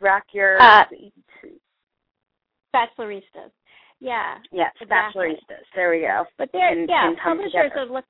Rock 0.00 0.24
your 0.32 0.60
Uh, 0.60 0.84
bacheloristas. 2.74 3.52
Yeah, 4.00 4.38
yes, 4.50 4.72
exactly. 4.80 5.28
bacheloristas. 5.28 5.64
There 5.74 5.90
we 5.90 6.00
go. 6.00 6.26
But 6.36 6.50
they're 6.52 6.74
can- 6.74 6.88
yeah, 6.88 7.14
publishers 7.22 7.72
are 7.74 7.86
look 7.86 8.04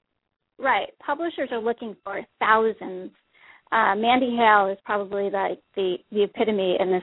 right. 0.59 0.97
Publishers 0.99 1.53
are 1.53 1.59
looking 1.61 1.95
for 2.03 2.25
thousands. 2.41 3.13
Uh, 3.73 3.95
Mandy 3.97 4.37
Hale 4.37 4.69
is 4.73 4.79
probably 4.85 5.31
like 5.31 5.61
the 5.75 5.97
the 6.13 6.23
epitome 6.23 6.77
in 6.79 6.91
this 6.91 7.03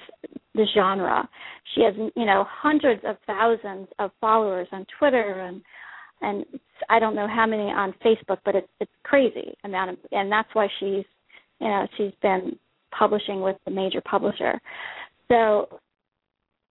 this 0.55 0.67
genre. 0.73 1.27
She 1.75 1.81
has 1.81 1.93
you 2.15 2.25
know 2.25 2.45
hundreds 2.49 3.01
of 3.05 3.17
thousands 3.27 3.87
of 3.99 4.11
followers 4.21 4.67
on 4.71 4.85
Twitter 4.97 5.41
and 5.41 5.61
and 6.21 6.45
I 6.89 6.99
don't 6.99 7.15
know 7.15 7.27
how 7.27 7.45
many 7.45 7.63
on 7.63 7.93
Facebook, 8.03 8.37
but 8.45 8.55
it's 8.55 8.67
it's 8.79 8.91
crazy 9.03 9.53
amount 9.63 9.91
of, 9.91 9.97
and 10.11 10.31
that's 10.31 10.49
why 10.53 10.67
she's 10.79 11.05
you 11.59 11.67
know 11.67 11.87
she's 11.97 12.13
been 12.21 12.57
publishing 12.97 13.41
with 13.41 13.57
the 13.65 13.71
major 13.71 14.01
publisher. 14.01 14.59
So 15.29 15.67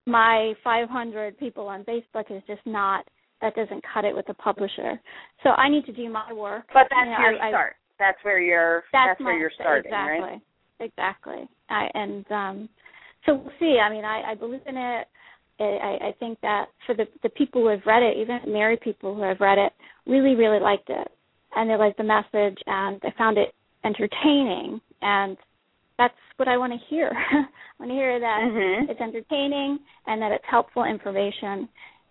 my 0.07 0.55
500 0.65 1.39
people 1.39 1.69
on 1.69 1.85
Facebook 1.85 2.31
is 2.31 2.43
just 2.47 2.61
not 2.67 3.05
that 3.41 3.55
doesn't 3.55 3.85
cut 3.93 4.05
it 4.05 4.15
with 4.15 4.27
the 4.27 4.35
publisher. 4.35 5.01
So 5.43 5.51
I 5.51 5.69
need 5.69 5.85
to 5.87 5.93
do 5.93 6.09
my 6.09 6.33
work. 6.33 6.65
But 6.73 6.87
that's 6.91 7.07
You 7.07 7.11
know, 7.11 7.31
your 7.31 7.43
I- 7.43 7.51
start. 7.51 7.77
That's 7.99 8.19
where 8.23 8.41
you're 8.41 8.85
That's, 8.93 9.19
that's, 9.19 9.21
where 9.21 9.39
you're 9.39 9.53
starting, 9.55 9.93
exactly, 9.93 10.21
right? 10.21 10.41
Exactly. 10.81 11.49
I 11.71 11.89
and 11.95 12.25
um 12.31 12.69
so 13.27 13.35
we'll 13.35 13.53
see. 13.61 13.79
I 13.79 13.89
mean, 13.91 14.05
I, 14.05 14.33
I 14.33 14.35
believe 14.35 14.63
in 14.67 14.77
it. 14.77 15.07
I, 15.61 16.09
I 16.09 16.15
think 16.19 16.41
that 16.41 16.67
for 16.87 16.95
the 16.95 17.05
the 17.23 17.29
people 17.29 17.63
who 17.63 17.69
have 17.69 17.87
read 17.87 18.03
it, 18.03 18.17
even 18.17 18.53
married 18.53 18.81
people 18.81 19.15
who 19.15 19.23
have 19.23 19.41
read 19.41 19.59
it, 19.59 19.73
really 20.07 20.35
really 20.35 20.59
liked 20.61 20.91
it, 20.91 21.09
and 21.55 21.71
they 21.71 21.77
liked 21.77 21.99
the 21.99 22.05
message, 22.05 22.59
and 22.67 23.01
they 23.03 23.13
found 23.17 23.39
it 23.39 23.55
entertaining, 23.85 24.81
and 25.03 25.37
that's 25.99 26.15
what 26.37 26.49
I 26.49 26.57
want 26.57 26.73
to 26.73 26.79
hear. 26.89 27.13
I 27.33 27.47
want 27.79 27.91
to 27.91 27.95
hear 27.95 28.19
that 28.19 28.41
Mhm. 28.43 28.89
it's 28.91 29.01
entertaining 29.01 29.79
and 30.07 30.21
that 30.23 30.33
it's 30.33 30.45
helpful 30.49 30.85
information 30.85 31.69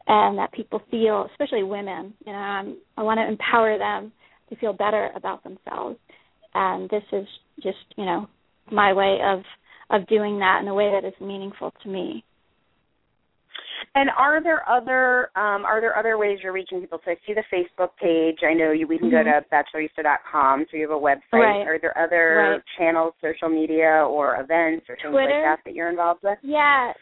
and 0.08 0.38
that 0.38 0.52
people 0.52 0.80
feel 0.90 1.28
especially 1.32 1.64
women 1.64 2.14
you 2.26 2.32
know 2.34 2.40
I'm, 2.40 2.78
i 2.98 3.04
want 3.04 3.20
to 3.20 3.28
empower 3.28 3.78
them 3.78 4.12
to 4.52 4.56
feel 4.58 4.74
better 4.74 5.10
about 5.16 5.44
themselves 5.44 5.98
and 6.54 6.88
this 6.92 7.04
is 7.12 7.28
just 7.64 7.78
you 7.98 8.06
know 8.06 8.28
my 8.72 8.94
way 8.94 9.18
of 9.26 9.40
of 9.90 10.08
doing 10.08 10.38
that 10.40 10.60
in 10.62 10.68
a 10.68 10.74
way 10.74 10.92
that 10.92 11.08
is 11.08 11.14
meaningful 11.20 11.74
to 11.84 11.90
me 11.90 12.24
And 13.96 14.10
are 14.18 14.42
there 14.42 14.62
other 14.70 15.32
um, 15.36 15.66
are 15.66 15.82
there 15.82 15.98
other 15.98 16.18
ways 16.18 16.40
you're 16.44 16.54
reaching 16.54 16.80
people? 16.80 17.00
So 17.04 17.12
I 17.12 17.16
see 17.26 17.34
the 17.34 17.44
Facebook 17.52 17.90
page. 18.00 18.40
I 18.48 18.54
know 18.54 18.72
you. 18.72 18.88
We 18.88 19.00
can 19.00 19.10
go 19.10 19.24
to 19.24 19.42
bachelorista.com. 19.52 20.66
So 20.70 20.78
you 20.78 20.84
have 20.88 20.96
a 20.96 21.02
website. 21.02 21.34
Mm-hmm. 21.34 21.38
Right. 21.40 21.68
Are 21.68 21.80
there 21.80 21.98
other 21.98 22.26
Right. 22.54 22.62
channels, 22.78 23.14
social 23.22 23.50
media, 23.50 24.06
or 24.08 24.36
events 24.40 24.86
or 24.88 24.96
things 24.96 25.12
Twitter. 25.12 25.34
like 25.34 25.44
that 25.44 25.60
that 25.66 25.74
you're 25.74 25.90
involved 25.90 26.22
with? 26.24 26.38
yeah 26.44 26.94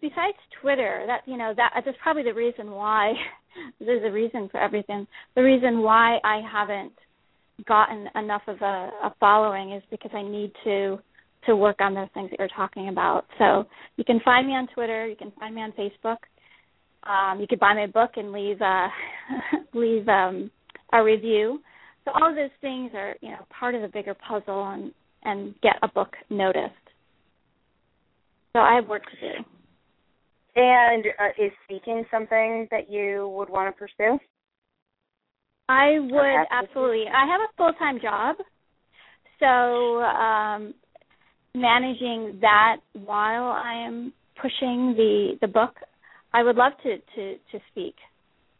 besides 0.00 0.36
twitter 0.60 1.04
that 1.06 1.20
you 1.26 1.36
know 1.36 1.52
that 1.56 1.70
that's 1.84 1.96
probably 2.02 2.22
the 2.22 2.34
reason 2.34 2.70
why 2.70 3.12
there's 3.80 4.02
a 4.04 4.12
reason 4.12 4.48
for 4.50 4.60
everything. 4.60 5.06
The 5.34 5.42
reason 5.42 5.80
why 5.82 6.18
i 6.24 6.40
haven't 6.50 6.92
gotten 7.66 8.08
enough 8.14 8.42
of 8.48 8.60
a, 8.60 8.90
a 9.04 9.14
following 9.18 9.72
is 9.72 9.82
because 9.90 10.10
i 10.14 10.22
need 10.22 10.52
to 10.64 10.98
to 11.46 11.54
work 11.54 11.76
on 11.80 11.94
those 11.94 12.08
things 12.12 12.28
that 12.30 12.40
you're 12.40 12.48
talking 12.48 12.88
about. 12.88 13.24
So 13.38 13.64
you 13.96 14.04
can 14.04 14.20
find 14.24 14.46
me 14.46 14.54
on 14.54 14.68
twitter 14.74 15.06
you 15.06 15.16
can 15.16 15.32
find 15.38 15.54
me 15.54 15.62
on 15.62 15.72
facebook. 15.72 16.18
Um, 17.08 17.40
you 17.40 17.46
could 17.46 17.60
buy 17.60 17.72
my 17.74 17.86
book 17.86 18.12
and 18.16 18.32
leave 18.32 18.60
uh, 18.60 18.88
leave 19.74 20.08
um, 20.08 20.50
a 20.92 21.02
review. 21.02 21.60
So 22.04 22.10
all 22.12 22.28
of 22.28 22.36
those 22.36 22.50
things 22.60 22.90
are 22.94 23.14
you 23.20 23.30
know 23.30 23.46
part 23.48 23.74
of 23.74 23.82
the 23.82 23.88
bigger 23.88 24.14
puzzle 24.14 24.68
and 24.68 24.92
and 25.22 25.54
get 25.62 25.76
a 25.82 25.88
book 25.88 26.14
noticed. 26.30 26.74
So 28.54 28.60
i 28.60 28.74
have 28.74 28.88
work 28.88 29.02
to 29.04 29.20
do 29.20 29.55
And 30.56 31.04
uh, 31.06 31.44
is 31.44 31.52
speaking 31.64 32.04
something 32.10 32.66
that 32.70 32.90
you 32.90 33.32
would 33.36 33.50
want 33.50 33.74
to 33.74 33.78
pursue? 33.78 34.18
I 35.68 35.98
would 36.00 36.46
absolutely. 36.50 37.04
I 37.08 37.26
have 37.26 37.40
a 37.40 37.56
full 37.56 37.72
time 37.78 38.00
job, 38.00 38.36
so 39.38 40.02
um, 40.02 40.74
managing 41.54 42.38
that 42.40 42.76
while 42.94 43.44
I 43.44 43.84
am 43.86 44.12
pushing 44.40 44.94
the 44.96 45.36
the 45.42 45.48
book, 45.48 45.74
I 46.32 46.42
would 46.42 46.56
love 46.56 46.72
to 46.84 46.96
to 46.96 47.34
to 47.52 47.60
speak. 47.70 47.96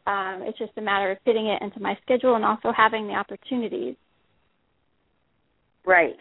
Um, 0.07 0.43
it's 0.43 0.59
just 0.59 0.73
a 0.77 0.83
matter 0.83 1.11
of 1.13 1.19
fitting 1.25 1.47
it 1.47 1.63
into 1.63 1.81
my 1.81 1.97
schedule 2.03 2.37
and 2.37 2.45
also 2.45 2.73
having 2.77 3.09
the 3.09 3.15
opportunities. 3.15 3.97
Right. 5.85 6.17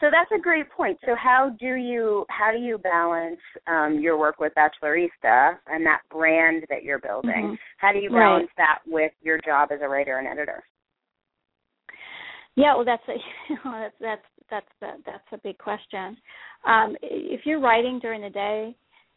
So 0.00 0.06
that's 0.10 0.30
a 0.34 0.40
great 0.40 0.70
point. 0.70 0.98
So 1.04 1.14
how 1.14 1.54
do 1.60 1.74
you 1.74 2.24
how 2.30 2.50
do 2.52 2.58
you 2.58 2.78
balance 2.78 3.40
um, 3.66 3.98
your 4.00 4.18
work 4.18 4.40
with 4.40 4.52
Bachelorista 4.54 5.58
and 5.66 5.84
that 5.84 6.00
brand 6.10 6.64
that 6.70 6.82
you're 6.82 6.98
building? 6.98 7.52
Mhm. 7.52 7.58
How 7.76 7.92
do 7.92 7.98
you 7.98 8.08
Right. 8.10 8.20
balance 8.22 8.50
that 8.56 8.80
with 8.86 9.12
your 9.20 9.38
job 9.38 9.70
as 9.72 9.82
a 9.82 9.88
writer 9.88 10.18
and 10.18 10.26
editor? 10.26 10.64
Yeah, 12.56 12.74
well, 12.74 12.84
that's 12.84 13.06
a 13.08 13.18
that's 14.00 14.00
that's 14.00 14.26
that's 14.50 14.82
a, 14.82 15.02
that's 15.04 15.32
a 15.32 15.38
big 15.38 15.58
question. 15.58 16.16
Um, 16.64 16.96
if 17.02 17.44
you're 17.44 17.60
writing 17.60 17.98
during 17.98 18.22
the 18.22 18.30
day, 18.30 18.74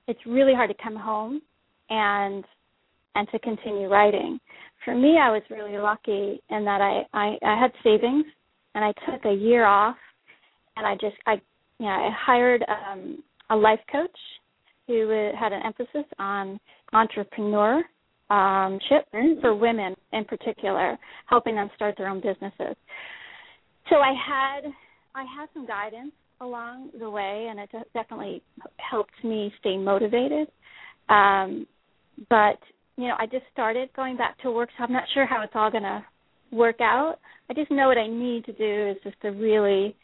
it's 0.08 0.26
really 0.26 0.54
hard 0.54 0.70
to 0.70 0.84
come 0.84 0.96
home 0.98 1.42
and 1.90 2.44
and 3.16 3.28
to 3.30 3.40
continue 3.40 3.88
writing. 3.88 4.40
For 4.84 4.94
me, 4.94 5.18
I 5.18 5.32
was 5.32 5.44
really 5.50 5.78
lucky 5.78 6.42
in 6.50 6.66
that 6.66 6.82
I 6.82 7.06
I, 7.14 7.38
I 7.42 7.60
had 7.60 7.72
savings 7.84 8.26
and 8.76 8.84
I 8.84 8.92
took 9.10 9.24
a 9.26 9.34
year 9.34 9.66
off 9.66 9.96
and 10.78 10.86
I 10.86 10.94
just 10.96 11.16
I 11.26 11.34
you 11.80 11.86
know 11.86 11.92
I 11.92 12.10
hired 12.18 12.64
um, 12.68 13.24
a 13.50 13.56
life 13.56 13.80
coach 13.92 14.10
who 14.88 15.32
had 15.40 15.54
an 15.54 15.62
emphasis 15.66 16.06
on 16.20 16.60
entrepreneurship 16.94 17.84
um, 18.30 18.80
mm-hmm. 18.92 19.42
for 19.42 19.56
women 19.56 19.96
in 20.12 20.26
particular, 20.26 20.98
helping 21.28 21.56
them 21.56 21.70
start 21.76 21.96
their 21.98 22.10
own 22.10 22.22
businesses. 22.22 22.76
So 23.90 23.98
I 23.98 24.14
had 24.14 24.72
I 25.16 25.24
had 25.24 25.50
some 25.54 25.66
guidance 25.66 26.12
along 26.42 26.90
the 27.00 27.10
way, 27.10 27.48
and 27.50 27.60
it 27.60 27.70
definitely 27.94 28.42
helped 28.78 29.24
me 29.24 29.54
stay 29.60 29.78
motivated. 29.78 30.48
Um, 31.10 31.68
but 32.30 32.60
you 32.98 33.08
know, 33.08 33.16
I 33.18 33.26
just 33.26 33.46
started 33.52 33.90
going 33.96 34.18
back 34.18 34.40
to 34.42 34.52
work, 34.52 34.70
so 34.78 34.84
I'm 34.84 34.94
not 34.94 35.04
sure 35.14 35.26
how 35.26 35.42
it's 35.42 35.54
all 35.56 35.72
going 35.72 35.84
to 35.84 36.06
work 36.52 36.80
out. 36.80 37.16
I 37.50 37.54
just 37.54 37.72
know 37.72 37.88
what 37.88 37.98
I 37.98 38.08
need 38.08 38.46
to 38.46 38.54
do 38.54 38.92
is 38.92 38.98
just 39.04 39.20
to 39.22 39.30
really 39.30 39.96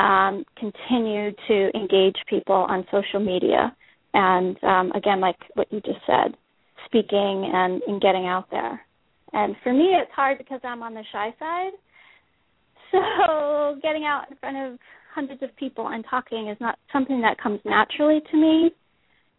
um, 0.00 0.44
continue 0.56 1.30
to 1.48 1.70
engage 1.76 2.16
people 2.28 2.54
on 2.54 2.86
social 2.90 3.20
media, 3.20 3.74
and 4.14 4.56
um, 4.64 4.92
again, 4.92 5.20
like 5.20 5.36
what 5.54 5.70
you 5.70 5.80
just 5.80 6.00
said, 6.06 6.36
speaking 6.86 7.50
and, 7.52 7.82
and 7.86 8.00
getting 8.00 8.26
out 8.26 8.46
there. 8.50 8.80
And 9.32 9.54
for 9.62 9.72
me, 9.72 9.94
it's 10.00 10.10
hard 10.12 10.38
because 10.38 10.60
I'm 10.64 10.82
on 10.82 10.94
the 10.94 11.04
shy 11.12 11.34
side. 11.38 11.72
So 12.90 13.78
getting 13.82 14.04
out 14.04 14.24
in 14.30 14.36
front 14.38 14.56
of 14.56 14.78
hundreds 15.14 15.42
of 15.42 15.54
people 15.56 15.88
and 15.88 16.04
talking 16.08 16.48
is 16.48 16.56
not 16.60 16.78
something 16.92 17.20
that 17.20 17.38
comes 17.40 17.60
naturally 17.64 18.20
to 18.30 18.36
me. 18.36 18.70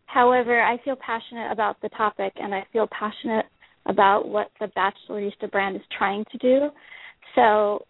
However, 0.06 0.62
I 0.62 0.78
feel 0.84 0.96
passionate 0.96 1.52
about 1.52 1.82
the 1.82 1.90
topic 1.90 2.34
and 2.36 2.54
I 2.54 2.66
feel 2.72 2.88
passionate 2.88 3.46
about 3.88 4.28
what 4.28 4.52
the 4.60 4.68
Bachelorista 4.68 5.50
brand 5.52 5.76
is 5.76 5.82
trying 5.98 6.24
to 6.32 6.38
do. 6.38 6.70
So, 7.36 7.86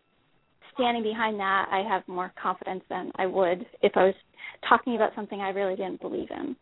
standing 0.81 1.03
behind 1.03 1.39
that, 1.39 1.67
I 1.71 1.87
have 1.87 2.07
more 2.07 2.33
confidence 2.41 2.83
than 2.89 3.11
I 3.15 3.27
would 3.27 3.65
if 3.81 3.91
I 3.95 4.05
was 4.05 4.15
talking 4.67 4.95
about 4.95 5.11
something 5.15 5.39
I 5.39 5.49
really 5.49 5.75
didn't 5.75 6.01
believe 6.01 6.29
in. 6.31 6.55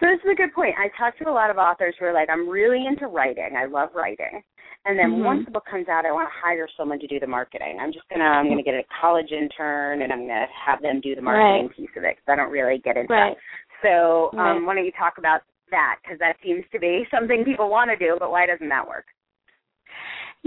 So 0.00 0.06
this 0.06 0.20
is 0.24 0.30
a 0.32 0.36
good 0.36 0.54
point. 0.54 0.74
I 0.78 0.90
talk 0.96 1.18
to 1.18 1.28
a 1.28 1.34
lot 1.34 1.50
of 1.50 1.58
authors 1.58 1.94
who 1.98 2.06
are 2.06 2.14
like, 2.14 2.28
I'm 2.30 2.48
really 2.48 2.86
into 2.86 3.06
writing. 3.06 3.56
I 3.58 3.66
love 3.66 3.90
writing. 3.94 4.42
And 4.84 4.98
then 4.98 5.18
mm-hmm. 5.18 5.24
once 5.24 5.44
the 5.44 5.50
book 5.50 5.66
comes 5.68 5.88
out, 5.88 6.06
I 6.06 6.12
want 6.12 6.28
to 6.28 6.40
hire 6.40 6.68
someone 6.76 7.00
to 7.00 7.06
do 7.06 7.18
the 7.18 7.26
marketing. 7.26 7.78
I'm 7.80 7.92
just 7.92 8.08
gonna, 8.08 8.24
I'm 8.24 8.48
gonna 8.48 8.62
get 8.62 8.74
a 8.74 8.84
college 9.00 9.32
intern, 9.32 10.02
and 10.02 10.12
I'm 10.12 10.20
gonna 10.20 10.46
have 10.54 10.80
them 10.80 11.00
do 11.02 11.16
the 11.16 11.22
marketing 11.22 11.66
right. 11.66 11.76
piece 11.76 11.90
of 11.96 12.04
it 12.04 12.14
because 12.14 12.30
I 12.30 12.36
don't 12.36 12.52
really 12.52 12.78
get 12.78 12.96
into 12.96 13.12
right. 13.12 13.34
that. 13.34 13.82
So, 13.82 14.30
um, 14.38 14.38
right. 14.38 14.62
why 14.64 14.74
don't 14.76 14.86
you 14.86 14.94
talk 14.96 15.18
about 15.18 15.42
that? 15.72 15.96
Because 16.02 16.18
that 16.20 16.36
seems 16.44 16.64
to 16.70 16.78
be 16.78 17.04
something 17.10 17.44
people 17.44 17.68
want 17.68 17.90
to 17.90 17.98
do, 17.98 18.16
but 18.20 18.30
why 18.30 18.46
doesn't 18.46 18.68
that 18.68 18.86
work? 18.86 19.06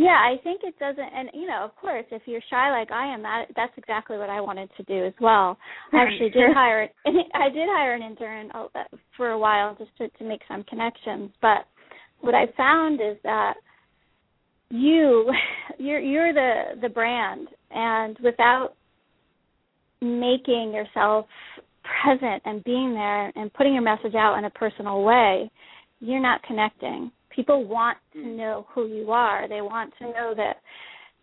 Yeah, 0.01 0.17
I 0.17 0.37
think 0.43 0.61
it 0.63 0.73
doesn't. 0.79 0.99
And 0.99 1.29
you 1.33 1.45
know, 1.45 1.63
of 1.63 1.75
course, 1.75 2.05
if 2.09 2.23
you're 2.25 2.41
shy 2.49 2.71
like 2.71 2.91
I 2.91 3.13
am, 3.13 3.21
that 3.21 3.45
that's 3.55 3.73
exactly 3.77 4.17
what 4.17 4.31
I 4.31 4.41
wanted 4.41 4.69
to 4.77 4.83
do 4.83 5.05
as 5.05 5.13
well. 5.21 5.59
I 5.93 5.97
actually 5.97 6.31
did 6.31 6.53
hire. 6.55 6.89
I 7.05 7.49
did 7.49 7.67
hire 7.69 7.93
an 7.93 8.01
intern 8.01 8.49
uh, 8.51 8.67
for 9.15 9.29
a 9.29 9.37
while 9.37 9.75
just 9.75 9.95
to 9.99 10.09
to 10.09 10.23
make 10.23 10.41
some 10.47 10.63
connections. 10.63 11.29
But 11.39 11.67
what 12.19 12.33
I 12.33 12.45
found 12.57 12.99
is 12.99 13.17
that 13.23 13.53
you, 14.69 15.31
you're 15.77 15.99
you're 15.99 16.33
the 16.33 16.81
the 16.81 16.89
brand, 16.89 17.49
and 17.69 18.17
without 18.23 18.73
making 20.01 20.73
yourself 20.73 21.27
present 22.03 22.41
and 22.45 22.63
being 22.63 22.95
there 22.95 23.31
and 23.35 23.53
putting 23.53 23.73
your 23.73 23.83
message 23.83 24.15
out 24.15 24.39
in 24.39 24.45
a 24.45 24.49
personal 24.49 25.03
way, 25.03 25.51
you're 25.99 26.19
not 26.19 26.41
connecting. 26.41 27.11
People 27.35 27.65
want 27.65 27.97
to 28.13 28.19
mm. 28.19 28.37
know 28.37 28.65
who 28.73 28.87
you 28.87 29.11
are. 29.11 29.47
They 29.47 29.61
want 29.61 29.93
to 29.99 30.05
know 30.05 30.33
that 30.35 30.57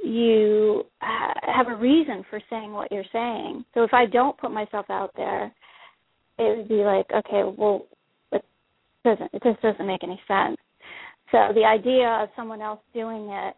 you 0.02 0.84
have 1.00 1.68
a 1.68 1.74
reason 1.74 2.24
for 2.30 2.40
saying 2.48 2.72
what 2.72 2.90
you're 2.92 3.04
saying. 3.12 3.64
So 3.74 3.82
if 3.82 3.92
I 3.92 4.06
don't 4.06 4.38
put 4.38 4.50
myself 4.50 4.86
out 4.90 5.10
there, 5.16 5.52
it 6.38 6.56
would 6.56 6.68
be 6.68 6.84
like, 6.84 7.06
okay, 7.12 7.42
well, 7.56 7.86
it 8.30 8.44
doesn't. 9.04 9.30
It 9.32 9.42
just 9.42 9.60
doesn't 9.60 9.86
make 9.86 10.04
any 10.04 10.20
sense. 10.28 10.56
So 11.30 11.52
the 11.54 11.64
idea 11.64 12.08
of 12.22 12.28
someone 12.36 12.62
else 12.62 12.80
doing 12.94 13.28
it, 13.28 13.54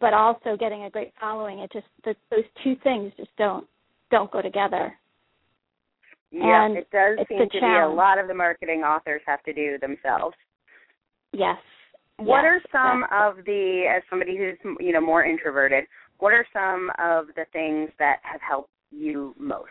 but 0.00 0.12
also 0.12 0.56
getting 0.58 0.84
a 0.84 0.90
great 0.90 1.12
following, 1.20 1.60
it 1.60 1.72
just 1.72 1.86
the, 2.04 2.14
those 2.30 2.44
two 2.62 2.76
things 2.82 3.12
just 3.16 3.30
don't 3.38 3.66
don't 4.10 4.30
go 4.30 4.42
together. 4.42 4.92
Yeah, 6.30 6.66
and 6.66 6.76
it 6.76 6.88
does 6.90 7.18
seem 7.28 7.38
to 7.38 7.60
challenge. 7.60 7.88
be 7.88 7.92
a 7.92 7.96
lot 7.96 8.18
of 8.18 8.28
the 8.28 8.34
marketing 8.34 8.80
authors 8.80 9.22
have 9.26 9.42
to 9.44 9.52
do 9.54 9.78
themselves. 9.78 10.36
Yes. 11.32 11.56
What 12.18 12.42
yes. 12.42 12.60
are 12.60 12.60
some 12.72 13.04
of 13.12 13.44
the, 13.44 13.84
as 13.88 14.02
somebody 14.10 14.36
who's 14.36 14.58
you 14.80 14.92
know 14.92 15.00
more 15.00 15.24
introverted, 15.24 15.84
what 16.18 16.32
are 16.32 16.46
some 16.52 16.90
of 16.98 17.26
the 17.36 17.44
things 17.52 17.90
that 17.98 18.18
have 18.22 18.40
helped 18.40 18.70
you 18.90 19.34
most? 19.38 19.70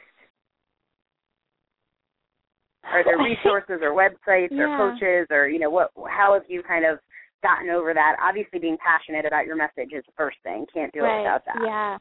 Are 2.86 3.04
there 3.04 3.18
resources 3.24 3.82
or 3.82 3.92
websites 3.92 4.48
yeah. 4.52 4.64
or 4.64 4.92
coaches 4.92 5.28
or 5.30 5.48
you 5.48 5.60
know 5.60 5.70
what? 5.70 5.92
How 6.10 6.34
have 6.34 6.44
you 6.48 6.64
kind 6.64 6.86
of 6.86 7.00
gotten 7.44 7.70
over 7.70 7.94
that? 7.94 8.16
Obviously, 8.22 8.60
being 8.60 8.78
passionate 8.84 9.26
about 9.26 9.46
your 9.46 9.58
message 9.58 9.92
is 9.92 10.04
the 10.06 10.14
first 10.16 10.38
thing. 10.44 10.66
Can't 10.74 10.94
do 10.94 11.02
right. 11.02 11.20
it 11.20 11.24
without 11.24 11.46
that. 11.46 11.62
Yeah. 11.66 11.98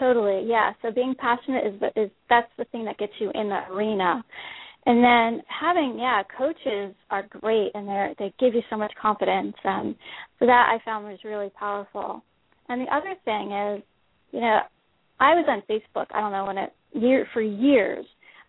Totally, 0.00 0.48
yeah. 0.48 0.72
So 0.80 0.90
being 0.90 1.14
passionate 1.18 1.66
is 1.66 1.82
is 1.96 2.10
that's 2.28 2.50
the 2.56 2.64
thing 2.66 2.84
that 2.86 2.98
gets 2.98 3.12
you 3.18 3.30
in 3.34 3.48
the 3.48 3.60
arena, 3.70 4.24
and 4.86 5.02
then 5.02 5.42
having 5.48 5.96
yeah 5.98 6.22
coaches 6.36 6.94
are 7.10 7.26
great 7.40 7.70
and 7.74 7.86
they 7.86 8.14
they 8.18 8.34
give 8.38 8.54
you 8.54 8.62
so 8.70 8.76
much 8.76 8.92
confidence, 9.00 9.54
and 9.64 9.94
so 10.38 10.46
that 10.46 10.68
I 10.70 10.84
found 10.84 11.06
was 11.06 11.18
really 11.24 11.50
powerful. 11.58 12.22
And 12.68 12.80
the 12.80 12.94
other 12.94 13.14
thing 13.24 13.52
is, 13.52 13.82
you 14.32 14.40
know, 14.40 14.60
I 15.20 15.34
was 15.34 15.46
on 15.48 15.62
Facebook. 15.68 16.06
I 16.12 16.20
don't 16.20 16.32
know 16.32 16.46
when 16.46 16.58
it 16.58 16.72
year 16.92 17.26
for 17.32 17.40
years, 17.40 18.04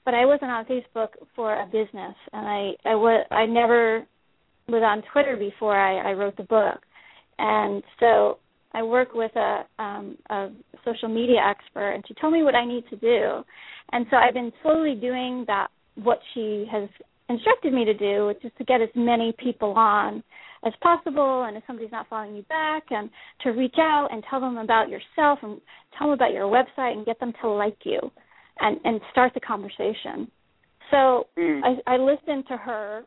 but 0.05 0.13
I 0.13 0.25
wasn't 0.25 0.51
on 0.51 0.65
Facebook 0.65 1.09
for 1.35 1.53
a 1.53 1.65
business, 1.65 2.15
and 2.31 2.47
I 2.47 2.71
I 2.85 2.95
was 2.95 3.25
I 3.31 3.45
never 3.45 4.05
was 4.67 4.81
on 4.83 5.03
Twitter 5.11 5.35
before 5.35 5.77
I, 5.77 6.11
I 6.11 6.13
wrote 6.13 6.37
the 6.37 6.43
book, 6.43 6.79
and 7.37 7.83
so 7.99 8.39
I 8.73 8.81
work 8.83 9.13
with 9.13 9.35
a 9.35 9.65
um, 9.77 10.17
a 10.29 10.49
social 10.85 11.09
media 11.09 11.41
expert, 11.47 11.91
and 11.91 12.03
she 12.07 12.13
told 12.15 12.33
me 12.33 12.43
what 12.43 12.55
I 12.55 12.65
need 12.65 12.85
to 12.89 12.95
do, 12.95 13.43
and 13.91 14.05
so 14.09 14.17
I've 14.17 14.33
been 14.33 14.51
slowly 14.61 14.95
doing 14.95 15.43
that. 15.47 15.67
What 15.95 16.19
she 16.33 16.65
has 16.71 16.89
instructed 17.29 17.73
me 17.73 17.85
to 17.85 17.93
do, 17.93 18.27
which 18.27 18.43
is 18.43 18.51
to 18.57 18.63
get 18.63 18.81
as 18.81 18.89
many 18.95 19.33
people 19.37 19.73
on 19.73 20.23
as 20.65 20.73
possible, 20.81 21.43
and 21.43 21.57
if 21.57 21.63
somebody's 21.67 21.91
not 21.91 22.07
following 22.09 22.35
you 22.35 22.43
back, 22.43 22.83
and 22.89 23.09
to 23.41 23.49
reach 23.49 23.75
out 23.77 24.07
and 24.11 24.23
tell 24.29 24.39
them 24.39 24.57
about 24.57 24.89
yourself 24.89 25.39
and 25.41 25.59
tell 25.97 26.07
them 26.07 26.13
about 26.13 26.31
your 26.31 26.45
website 26.45 26.93
and 26.93 27.05
get 27.05 27.19
them 27.19 27.33
to 27.41 27.49
like 27.49 27.77
you, 27.83 27.99
and 28.59 28.79
and 28.85 29.01
start 29.11 29.33
the 29.33 29.39
conversation. 29.39 30.29
So 30.91 31.27
mm. 31.37 31.61
I, 31.63 31.93
I 31.93 31.97
listened 31.97 32.45
to 32.47 32.57
her, 32.57 33.03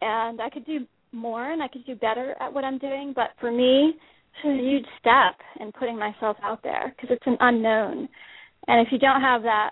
and 0.00 0.40
I 0.40 0.50
could 0.50 0.66
do 0.66 0.86
more 1.12 1.50
and 1.50 1.62
I 1.62 1.68
could 1.68 1.84
do 1.86 1.94
better 1.94 2.34
at 2.40 2.52
what 2.52 2.64
I'm 2.64 2.78
doing, 2.78 3.12
but 3.14 3.30
for 3.40 3.50
me 3.50 3.94
it's 3.94 4.44
a 4.44 4.62
huge 4.62 4.84
step 5.00 5.40
in 5.60 5.72
putting 5.72 5.98
myself 5.98 6.36
out 6.42 6.62
there 6.62 6.94
because 6.94 7.14
it's 7.14 7.26
an 7.26 7.38
unknown. 7.40 8.08
And 8.68 8.86
if 8.86 8.92
you 8.92 8.98
don't 8.98 9.20
have 9.20 9.42
that 9.42 9.70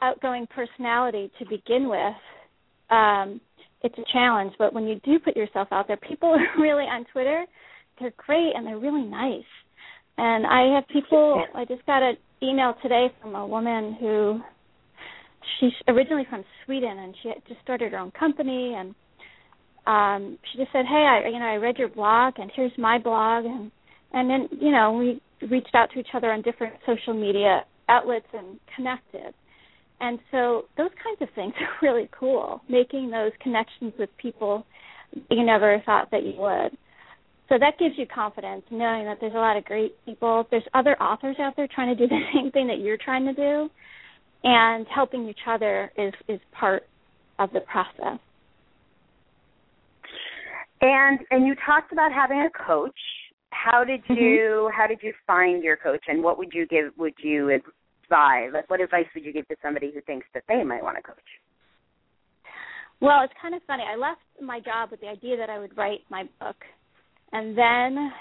outgoing 0.00 0.46
personality 0.46 1.30
to 1.38 1.44
begin 1.46 1.88
with, 1.88 2.16
um, 2.90 3.40
it's 3.82 3.96
a 3.98 4.12
challenge. 4.12 4.52
But 4.58 4.72
when 4.72 4.84
you 4.86 5.00
do 5.04 5.18
put 5.18 5.36
yourself 5.36 5.68
out 5.70 5.86
there, 5.86 5.96
people 5.96 6.28
are 6.34 6.62
really 6.62 6.84
on 6.84 7.04
Twitter, 7.12 7.44
they're 8.00 8.12
great 8.16 8.52
and 8.54 8.66
they're 8.66 8.78
really 8.78 9.04
nice. 9.04 9.42
And 10.16 10.46
I 10.46 10.74
have 10.74 10.88
people. 10.88 11.44
I 11.54 11.64
just 11.64 11.84
got 11.86 12.02
an 12.02 12.16
email 12.42 12.74
today 12.82 13.08
from 13.22 13.34
a 13.34 13.46
woman 13.46 13.96
who 14.00 14.40
she's 15.58 15.72
originally 15.86 16.26
from 16.28 16.44
Sweden 16.64 16.98
and 16.98 17.14
she 17.22 17.30
just 17.48 17.60
started 17.62 17.92
her 17.92 17.98
own 17.98 18.10
company 18.12 18.74
and 18.76 18.94
um 19.86 20.38
she 20.50 20.58
just 20.58 20.72
said, 20.72 20.84
"Hey, 20.86 21.06
I 21.24 21.28
you 21.28 21.38
know 21.38 21.46
I 21.46 21.56
read 21.56 21.78
your 21.78 21.88
blog 21.88 22.34
and 22.38 22.50
here's 22.54 22.72
my 22.78 22.98
blog 22.98 23.44
and 23.44 23.70
and 24.12 24.28
then 24.28 24.48
you 24.60 24.72
know 24.72 24.92
we 24.92 25.20
reached 25.48 25.74
out 25.74 25.90
to 25.92 26.00
each 26.00 26.08
other 26.14 26.32
on 26.32 26.42
different 26.42 26.74
social 26.84 27.14
media 27.14 27.64
outlets 27.88 28.26
and 28.32 28.58
connected 28.74 29.34
and 30.00 30.18
so 30.30 30.64
those 30.76 30.90
kinds 31.02 31.20
of 31.20 31.28
things 31.34 31.52
are 31.60 31.86
really 31.86 32.08
cool 32.18 32.62
making 32.68 33.10
those 33.10 33.32
connections 33.42 33.92
with 33.98 34.10
people 34.18 34.64
you 35.30 35.44
never 35.44 35.82
thought 35.86 36.10
that 36.10 36.22
you 36.22 36.34
would. 36.38 36.76
So 37.48 37.56
that 37.58 37.78
gives 37.78 37.94
you 37.96 38.06
confidence 38.06 38.62
knowing 38.70 39.06
that 39.06 39.18
there's 39.20 39.34
a 39.34 39.38
lot 39.38 39.56
of 39.56 39.64
great 39.64 39.94
people. 40.04 40.46
There's 40.50 40.66
other 40.74 41.00
authors 41.02 41.36
out 41.40 41.54
there 41.56 41.66
trying 41.74 41.96
to 41.96 42.06
do 42.06 42.08
the 42.14 42.20
same 42.34 42.50
thing 42.50 42.66
that 42.68 42.80
you're 42.80 42.98
trying 42.98 43.24
to 43.24 43.32
do. 43.32 43.70
And 44.44 44.86
helping 44.94 45.28
each 45.28 45.40
other 45.48 45.90
is 45.96 46.12
is 46.28 46.38
part 46.52 46.84
of 47.40 47.50
the 47.52 47.60
process. 47.60 48.20
And 50.80 51.18
and 51.30 51.46
you 51.46 51.56
talked 51.66 51.92
about 51.92 52.12
having 52.12 52.40
a 52.40 52.50
coach. 52.50 52.92
How 53.50 53.82
did 53.82 54.04
mm-hmm. 54.04 54.14
you 54.14 54.68
mm-hmm. 54.68 54.80
how 54.80 54.86
did 54.86 54.98
you 55.02 55.12
find 55.26 55.64
your 55.64 55.76
coach? 55.76 56.04
And 56.06 56.22
what 56.22 56.38
would 56.38 56.50
you 56.52 56.66
give 56.66 56.92
would 56.98 57.14
you 57.20 57.50
like 58.10 58.68
what 58.68 58.80
advice 58.80 59.06
would 59.14 59.24
you 59.24 59.32
give 59.32 59.46
to 59.48 59.56
somebody 59.62 59.90
who 59.92 60.00
thinks 60.02 60.26
that 60.34 60.44
they 60.48 60.62
might 60.64 60.82
want 60.82 60.96
to 60.96 61.02
coach? 61.02 61.16
Well 63.00 63.22
it's 63.24 63.34
kind 63.40 63.54
of 63.54 63.62
funny. 63.66 63.84
I 63.84 63.96
left 63.96 64.20
my 64.42 64.60
job 64.60 64.90
with 64.90 65.00
the 65.00 65.08
idea 65.08 65.36
that 65.36 65.50
i 65.50 65.58
would 65.58 65.76
write 65.76 66.00
my 66.10 66.24
book. 66.40 66.56
And 67.32 67.56
then 67.56 68.12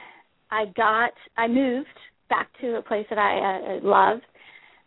i 0.51 0.65
got 0.75 1.13
i 1.37 1.47
moved 1.47 1.87
back 2.29 2.49
to 2.61 2.75
a 2.75 2.81
place 2.81 3.05
that 3.09 3.19
i 3.19 3.77
uh, 3.77 3.79
love 3.83 4.19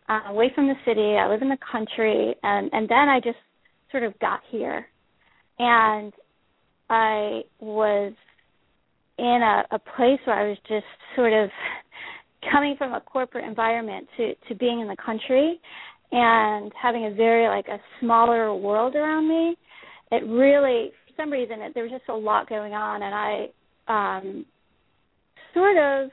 uh, 0.08 0.30
away 0.30 0.50
from 0.54 0.66
the 0.66 0.74
city. 0.84 1.16
I 1.16 1.28
live 1.28 1.42
in 1.42 1.48
the 1.48 1.58
country. 1.72 2.34
And 2.42 2.70
and 2.72 2.88
then 2.88 3.08
i 3.08 3.20
just 3.22 3.38
sort 3.90 4.02
of 4.04 4.18
got 4.20 4.40
here, 4.50 4.86
and 5.58 6.12
I 6.88 7.42
was 7.60 8.12
in 9.18 9.40
a, 9.42 9.74
a 9.74 9.78
place 9.78 10.18
where 10.24 10.36
I 10.36 10.48
was 10.48 10.58
just 10.68 10.86
sort 11.14 11.32
of 11.32 11.50
coming 12.50 12.74
from 12.76 12.92
a 12.92 13.00
corporate 13.00 13.44
environment 13.44 14.06
to 14.16 14.34
to 14.48 14.54
being 14.54 14.80
in 14.80 14.88
the 14.88 14.96
country 15.04 15.60
and 16.12 16.72
having 16.80 17.06
a 17.06 17.10
very 17.10 17.48
like 17.48 17.68
a 17.68 17.78
smaller 18.00 18.54
world 18.54 18.94
around 18.94 19.28
me 19.28 19.56
it 20.12 20.24
really 20.26 20.90
for 21.06 21.22
some 21.22 21.30
reason 21.30 21.60
it, 21.60 21.72
there 21.74 21.84
was 21.84 21.92
just 21.92 22.08
a 22.08 22.14
lot 22.14 22.48
going 22.48 22.72
on 22.72 23.02
and 23.02 23.14
i 23.14 23.46
um 23.88 24.44
sort 25.54 25.76
of 25.76 26.10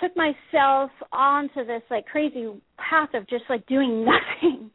took 0.00 0.12
myself 0.16 0.90
onto 1.12 1.64
this 1.64 1.82
like 1.90 2.06
crazy 2.06 2.48
path 2.76 3.10
of 3.14 3.26
just 3.28 3.44
like 3.48 3.66
doing 3.66 4.04
nothing. 4.42 4.70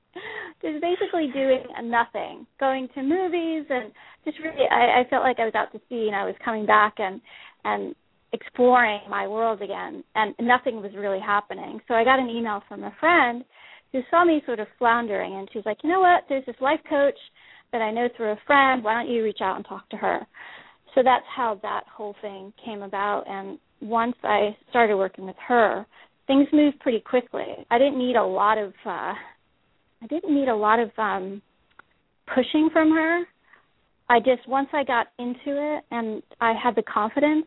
Just 0.61 0.81
basically 0.81 1.27
doing 1.33 1.63
nothing 1.85 2.45
going 2.59 2.87
to 2.93 3.01
movies 3.01 3.65
and 3.69 3.91
just 4.25 4.37
really 4.39 4.67
I, 4.69 5.01
I 5.01 5.09
felt 5.09 5.23
like 5.23 5.39
i 5.39 5.45
was 5.45 5.55
out 5.55 5.71
to 5.71 5.79
sea 5.89 6.07
and 6.07 6.15
i 6.15 6.23
was 6.25 6.35
coming 6.43 6.67
back 6.67 6.95
and 6.99 7.19
and 7.63 7.95
exploring 8.33 9.01
my 9.09 9.27
world 9.27 9.61
again 9.61 10.03
and 10.15 10.33
nothing 10.39 10.81
was 10.81 10.91
really 10.95 11.19
happening. 11.19 11.79
So 11.87 11.93
i 11.93 12.03
got 12.03 12.19
an 12.19 12.29
email 12.29 12.61
from 12.67 12.83
a 12.83 12.95
friend 12.99 13.43
who 13.91 14.01
saw 14.09 14.23
me 14.23 14.41
sort 14.45 14.59
of 14.59 14.67
floundering 14.79 15.35
and 15.35 15.49
she's 15.51 15.65
like 15.65 15.77
you 15.83 15.89
know 15.89 15.99
what? 15.99 16.23
There's 16.29 16.45
this 16.45 16.55
life 16.61 16.79
coach 16.89 17.17
that 17.71 17.81
i 17.81 17.91
know 17.91 18.07
through 18.15 18.31
a 18.31 18.39
friend. 18.47 18.83
Why 18.83 18.93
don't 18.93 19.13
you 19.13 19.23
reach 19.23 19.39
out 19.41 19.57
and 19.57 19.65
talk 19.65 19.89
to 19.89 19.97
her? 19.97 20.25
So 20.95 21.01
that's 21.03 21.25
how 21.35 21.59
that 21.61 21.83
whole 21.93 22.15
thing 22.21 22.53
came 22.63 22.81
about 22.81 23.23
and 23.27 23.59
once 23.81 24.15
i 24.23 24.55
started 24.69 24.95
working 24.95 25.25
with 25.25 25.35
her 25.47 25.85
things 26.27 26.47
moved 26.53 26.79
pretty 26.79 26.99
quickly. 27.01 27.65
I 27.69 27.77
didn't 27.77 27.97
need 27.97 28.15
a 28.15 28.23
lot 28.23 28.57
of 28.57 28.73
uh 28.85 29.13
i 30.03 30.07
didn't 30.09 30.33
need 30.33 30.47
a 30.47 30.55
lot 30.55 30.79
of 30.79 30.91
um 30.97 31.41
pushing 32.33 32.69
from 32.71 32.91
her. 32.91 33.23
I 34.09 34.19
just 34.19 34.47
once 34.47 34.69
i 34.73 34.83
got 34.83 35.07
into 35.19 35.35
it 35.47 35.83
and 35.91 36.23
i 36.39 36.53
had 36.53 36.75
the 36.75 36.83
confidence 36.83 37.45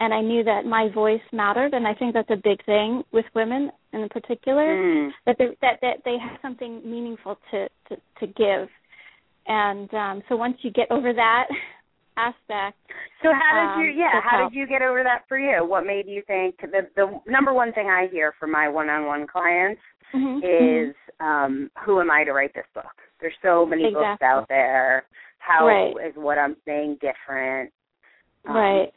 and 0.00 0.12
I 0.12 0.20
knew 0.20 0.42
that 0.44 0.64
my 0.66 0.88
voice 0.92 1.20
mattered, 1.32 1.72
and 1.72 1.86
I 1.86 1.94
think 1.94 2.14
that's 2.14 2.30
a 2.30 2.36
big 2.36 2.64
thing 2.64 3.02
with 3.12 3.24
women 3.34 3.70
in 3.92 4.08
particular 4.08 4.76
mm. 4.76 5.10
that 5.26 5.36
they, 5.38 5.46
that 5.62 5.78
that 5.82 5.96
they 6.04 6.16
have 6.18 6.38
something 6.42 6.82
meaningful 6.84 7.38
to 7.50 7.68
to, 7.88 7.96
to 8.20 8.26
give, 8.26 8.68
and 9.46 9.92
um, 9.94 10.22
so 10.28 10.36
once 10.36 10.56
you 10.62 10.70
get 10.70 10.90
over 10.90 11.12
that 11.12 11.46
aspect. 12.16 12.76
So 13.22 13.30
how 13.32 13.74
did 13.76 13.82
you? 13.82 13.90
um, 13.92 13.98
Yeah, 13.98 14.20
how 14.20 14.38
help. 14.38 14.52
did 14.52 14.58
you 14.58 14.66
get 14.66 14.82
over 14.82 15.02
that 15.02 15.24
for 15.28 15.38
you? 15.38 15.64
What 15.64 15.86
made 15.86 16.06
you 16.06 16.22
think 16.26 16.56
the 16.60 16.88
the 16.96 17.20
number 17.26 17.52
one 17.52 17.72
thing 17.72 17.86
I 17.88 18.08
hear 18.10 18.34
from 18.38 18.52
my 18.52 18.68
one-on-one 18.68 19.26
clients 19.26 19.80
Mhm, 20.14 20.88
is 20.90 20.94
um 21.20 21.70
who 21.84 22.00
am 22.00 22.10
I 22.10 22.24
to 22.24 22.32
write 22.32 22.54
this 22.54 22.66
book? 22.74 22.84
There's 23.20 23.34
so 23.42 23.66
many 23.66 23.92
books 23.92 24.22
out 24.22 24.46
there. 24.48 25.06
How 25.38 25.66
Right. 25.66 25.94
is 26.06 26.14
what 26.16 26.38
I'm 26.38 26.56
saying 26.64 26.98
different? 27.00 27.72
Um, 28.46 28.56
right. 28.56 28.92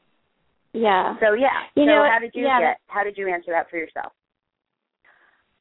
Yeah. 0.74 1.16
So 1.20 1.34
yeah. 1.34 1.68
You 1.76 1.84
so 1.84 1.88
know, 1.88 2.08
how 2.12 2.20
did 2.20 2.32
you 2.34 2.44
yeah, 2.44 2.60
get? 2.60 2.78
How 2.88 3.04
did 3.04 3.18
you 3.18 3.28
answer 3.28 3.52
that 3.52 3.70
for 3.70 3.78
yourself? 3.78 4.12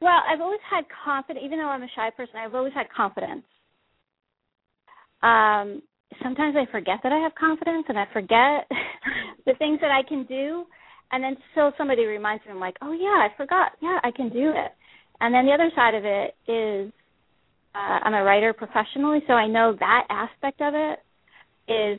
Well, 0.00 0.20
I've 0.28 0.40
always 0.40 0.60
had 0.70 0.84
confidence, 1.04 1.44
even 1.44 1.58
though 1.58 1.68
I'm 1.68 1.82
a 1.82 1.88
shy 1.94 2.10
person. 2.16 2.36
I've 2.36 2.54
always 2.54 2.74
had 2.74 2.86
confidence. 2.94 3.44
Um, 5.22 5.82
sometimes 6.22 6.54
I 6.56 6.70
forget 6.70 6.98
that 7.02 7.12
I 7.12 7.18
have 7.18 7.34
confidence, 7.34 7.86
and 7.88 7.98
I 7.98 8.06
forget 8.12 8.68
the 9.46 9.54
things 9.58 9.80
that 9.80 9.90
I 9.90 10.06
can 10.06 10.24
do, 10.24 10.66
and 11.12 11.24
then 11.24 11.36
still 11.52 11.72
somebody 11.78 12.04
reminds 12.04 12.44
me. 12.44 12.52
I'm 12.52 12.60
like, 12.60 12.76
oh 12.82 12.92
yeah, 12.92 13.24
I 13.24 13.28
forgot. 13.36 13.72
Yeah, 13.80 13.98
I 14.02 14.10
can 14.10 14.28
do 14.28 14.50
it. 14.50 14.72
And 15.20 15.34
then 15.34 15.46
the 15.46 15.52
other 15.52 15.70
side 15.74 15.94
of 15.94 16.04
it 16.04 16.34
is, 16.46 16.92
uh, 17.74 17.98
I'm 18.04 18.14
a 18.14 18.22
writer 18.22 18.52
professionally, 18.52 19.20
so 19.26 19.32
I 19.32 19.46
know 19.46 19.74
that 19.78 20.06
aspect 20.10 20.60
of 20.60 20.74
it 20.74 20.98
is 21.72 21.98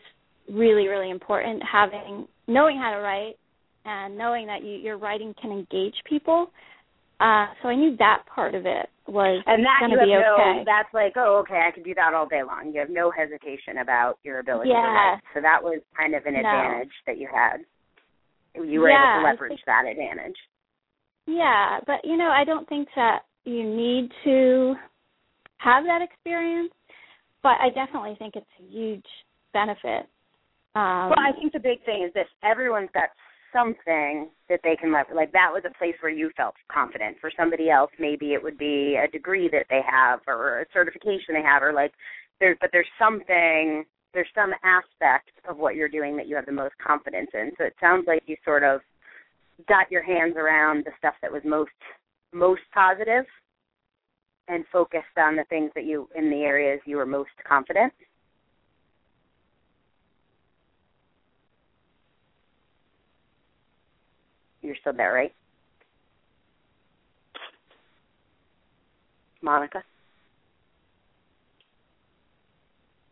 really, 0.50 0.88
really 0.88 1.10
important. 1.10 1.64
Having 1.70 2.28
knowing 2.48 2.78
how 2.78 2.92
to 2.92 2.98
write 3.00 3.36
and 3.86 4.18
knowing 4.18 4.48
that 4.48 4.64
you, 4.64 4.72
your 4.78 4.98
writing 4.98 5.34
can 5.42 5.52
engage 5.52 5.96
people. 6.06 6.52
Uh, 7.20 7.48
so 7.62 7.70
I 7.70 7.76
knew 7.76 7.96
that 7.98 8.24
part 8.34 8.54
of 8.54 8.66
it 8.66 8.90
was 9.08 9.42
And 9.48 9.64
that 9.66 9.78
going 9.80 9.92
you 9.92 9.98
to 10.00 10.06
be 10.06 10.12
no. 10.12 10.36
okay. 10.36 10.64
That's 10.66 10.94
like, 10.94 11.14
oh, 11.16 11.38
okay, 11.44 11.64
I 11.68 11.72
can 11.72 11.82
do 11.84 11.94
that 11.96 12.14
all 12.14 12.28
day 12.28 12.44
long. 12.44 12.72
You 12.74 12.80
have 12.80 12.90
no 12.90 13.10
hesitation 13.10 13.80
about 13.82 14.20
your 14.24 14.40
ability 14.40 14.70
to 14.70 14.76
write. 14.76 15.20
So 15.34 15.42
that 15.42 15.64
was 15.64 15.82
kind 15.98 16.14
of 16.14 16.26
an 16.26 16.34
No. 16.34 16.40
advantage 16.40 16.92
that 17.08 17.18
you 17.18 17.28
had. 17.34 17.62
You 18.56 18.82
were 18.82 18.90
Yeah, 18.90 19.16
able 19.18 19.24
to 19.24 19.30
leverage 19.32 19.50
think- 19.52 19.66
that 19.66 19.86
advantage. 19.88 20.38
Yeah, 21.26 21.80
but 21.86 22.06
you 22.06 22.18
know, 22.18 22.30
I 22.30 22.44
don't 22.44 22.68
think 22.70 22.88
that 22.96 23.24
you 23.46 23.64
need 23.64 24.12
to 24.24 24.76
have 25.58 25.86
that 25.86 26.02
experience, 26.02 26.74
but 27.44 27.60
I 27.60 27.70
definitely 27.70 28.16
think 28.20 28.36
it's 28.36 28.46
a 28.60 28.64
huge 28.72 29.06
benefit. 29.54 30.08
Um, 30.78 31.10
Well, 31.10 31.26
I 31.26 31.32
think 31.34 31.54
the 31.54 31.60
big 31.60 31.84
thing 31.86 32.04
is 32.04 32.14
this: 32.14 32.28
everyone's 32.44 32.92
got 32.94 33.10
something 33.52 34.30
that 34.50 34.60
they 34.64 34.76
can 34.76 34.94
leverage. 34.94 35.16
Like 35.16 35.32
that 35.32 35.50
was 35.52 35.64
a 35.66 35.76
place 35.78 35.96
where 36.02 36.12
you 36.12 36.30
felt 36.38 36.54
confident. 36.72 37.18
For 37.20 37.32
somebody 37.36 37.72
else, 37.72 37.92
maybe 37.98 38.34
it 38.34 38.44
would 38.44 38.58
be 38.58 38.96
a 38.96 39.10
degree 39.10 39.50
that 39.50 39.66
they 39.70 39.82
have, 39.90 40.20
or 40.28 40.62
a 40.62 40.66
certification 40.72 41.34
they 41.34 41.42
have, 41.42 41.64
or 41.64 41.74
like 41.74 41.94
there's. 42.40 42.58
But 42.62 42.70
there's 42.72 42.88
something. 43.00 43.86
There's 44.14 44.28
some 44.34 44.54
aspect 44.64 45.32
of 45.50 45.58
what 45.58 45.76
you're 45.76 45.90
doing 45.90 46.16
that 46.18 46.28
you 46.28 46.36
have 46.36 46.46
the 46.46 46.52
most 46.52 46.76
confidence 46.78 47.30
in. 47.34 47.52
So 47.58 47.66
it 47.66 47.76
sounds 47.80 48.06
like 48.08 48.24
you 48.26 48.36
sort 48.46 48.64
of 48.64 48.82
got 49.68 49.92
your 49.92 50.04
hands 50.04 50.36
around 50.38 50.86
the 50.86 50.92
stuff 50.98 51.16
that 51.22 51.32
was 51.32 51.42
most 51.44 51.72
most 52.34 52.62
positive 52.74 53.26
and 54.48 54.64
focused 54.72 55.18
on 55.18 55.36
the 55.36 55.44
things 55.50 55.72
that 55.76 55.86
you 55.86 56.08
in 56.16 56.30
the 56.30 56.44
areas 56.44 56.80
you 56.86 56.98
were 56.98 57.06
most 57.06 57.32
confident. 57.48 57.94
You're 64.68 64.76
still 64.82 64.92
there, 64.92 65.14
right? 65.14 65.34
Monica? 69.42 69.82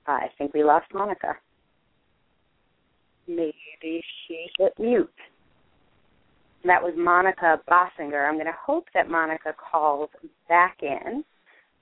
I 0.05 0.27
think 0.37 0.53
we 0.53 0.65
lost 0.65 0.87
Monica. 0.93 1.37
Maybe 3.25 3.53
she 3.81 4.47
hit 4.59 4.73
mute. 4.77 5.09
That 6.65 6.83
was 6.83 6.93
Monica 6.97 7.61
Bossinger. 7.69 8.27
I'm 8.27 8.35
going 8.35 8.47
to 8.47 8.51
hope 8.61 8.87
that 8.93 9.09
Monica 9.09 9.53
calls 9.57 10.09
back 10.49 10.79
in. 10.81 11.23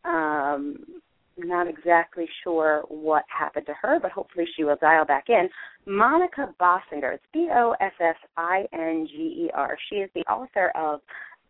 Um, 0.06 0.86
not 1.38 1.68
exactly 1.68 2.28
sure 2.44 2.84
what 2.88 3.24
happened 3.28 3.66
to 3.66 3.74
her, 3.82 4.00
but 4.00 4.12
hopefully 4.12 4.46
she 4.56 4.64
will 4.64 4.78
dial 4.80 5.06
back 5.06 5.26
in. 5.30 5.50
Monica 5.86 6.54
Bossinger, 6.60 7.16
it's 7.16 7.24
B 7.34 7.50
O 7.54 7.76
S 7.82 7.94
S 8.00 8.16
I 8.38 8.66
N 8.74 9.08
G 9.10 9.46
E 9.46 9.52
R. 9.54 9.78
She 9.90 9.98
is 9.98 10.10
the 10.16 10.22
author 10.22 10.72
of 10.76 11.02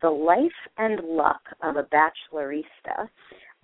The 0.01 0.09
Life 0.09 0.51
and 0.77 1.01
Luck 1.03 1.41
of 1.61 1.75
a 1.75 1.83
Bachelorista. 1.83 3.09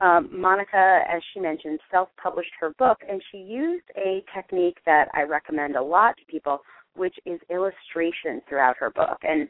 Um, 0.01 0.29
Monica, 0.31 1.01
as 1.09 1.21
she 1.33 1.39
mentioned, 1.39 1.79
self 1.91 2.09
published 2.21 2.51
her 2.59 2.71
book, 2.79 2.99
and 3.07 3.21
she 3.31 3.37
used 3.37 3.85
a 3.97 4.23
technique 4.33 4.77
that 4.85 5.09
I 5.13 5.23
recommend 5.23 5.75
a 5.75 5.81
lot 5.81 6.15
to 6.17 6.25
people, 6.31 6.59
which 6.95 7.15
is 7.25 7.39
illustration 7.49 8.41
throughout 8.47 8.77
her 8.77 8.91
book. 8.91 9.17
And 9.23 9.49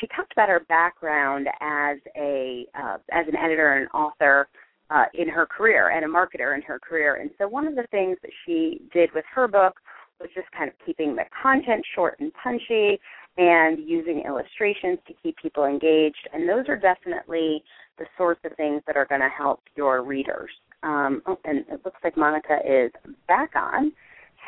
she 0.00 0.06
talked 0.08 0.32
about 0.32 0.48
her 0.48 0.64
background 0.68 1.48
as 1.60 1.98
a 2.16 2.66
uh, 2.80 2.98
as 3.10 3.26
an 3.26 3.36
editor 3.36 3.74
and 3.74 3.88
author 3.92 4.48
uh, 4.90 5.04
in 5.14 5.28
her 5.28 5.46
career 5.46 5.90
and 5.90 6.04
a 6.04 6.08
marketer 6.08 6.54
in 6.54 6.62
her 6.62 6.78
career. 6.78 7.16
And 7.16 7.30
so 7.38 7.48
one 7.48 7.66
of 7.66 7.74
the 7.74 7.86
things 7.90 8.16
that 8.22 8.30
she 8.44 8.82
did 8.92 9.10
with 9.14 9.24
her 9.34 9.48
book 9.48 9.74
was 10.20 10.30
just 10.34 10.50
kind 10.52 10.68
of 10.68 10.74
keeping 10.84 11.14
the 11.14 11.24
content 11.42 11.84
short 11.94 12.18
and 12.20 12.32
punchy 12.42 12.98
and 13.36 13.78
using 13.86 14.24
illustrations 14.26 14.98
to 15.06 15.14
keep 15.22 15.36
people 15.36 15.64
engaged. 15.64 16.28
And 16.32 16.48
those 16.48 16.68
are 16.68 16.76
definitely 16.76 17.62
the 17.98 18.06
sorts 18.16 18.40
of 18.44 18.52
things 18.56 18.82
that 18.86 18.96
are 18.96 19.06
going 19.06 19.20
to 19.20 19.28
help 19.28 19.60
your 19.76 20.02
readers. 20.02 20.50
Um, 20.82 21.22
oh, 21.26 21.38
and 21.44 21.58
it 21.68 21.80
looks 21.84 22.00
like 22.02 22.16
Monica 22.16 22.58
is 22.66 22.90
back 23.26 23.50
on. 23.54 23.92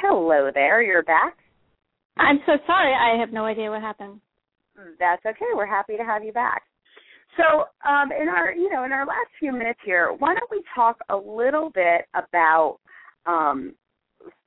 Hello 0.00 0.50
there, 0.52 0.82
you're 0.82 1.02
back. 1.02 1.36
I'm 2.16 2.40
so 2.46 2.52
sorry. 2.66 2.92
I 2.92 3.18
have 3.18 3.32
no 3.32 3.44
idea 3.44 3.70
what 3.70 3.80
happened. 3.80 4.20
That's 4.98 5.24
okay. 5.24 5.46
We're 5.54 5.66
happy 5.66 5.96
to 5.96 6.04
have 6.04 6.24
you 6.24 6.32
back. 6.32 6.62
So, 7.36 7.64
um, 7.88 8.10
in 8.12 8.28
our 8.28 8.52
you 8.52 8.70
know 8.70 8.84
in 8.84 8.92
our 8.92 9.06
last 9.06 9.28
few 9.38 9.52
minutes 9.52 9.80
here, 9.84 10.14
why 10.18 10.34
don't 10.34 10.50
we 10.50 10.62
talk 10.74 10.98
a 11.08 11.16
little 11.16 11.70
bit 11.70 12.06
about 12.14 12.78
um, 13.26 13.74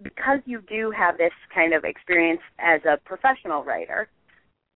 because 0.02 0.40
you 0.46 0.62
do 0.70 0.92
have 0.92 1.18
this 1.18 1.32
kind 1.54 1.74
of 1.74 1.84
experience 1.84 2.42
as 2.60 2.82
a 2.86 2.98
professional 3.06 3.64
writer. 3.64 4.10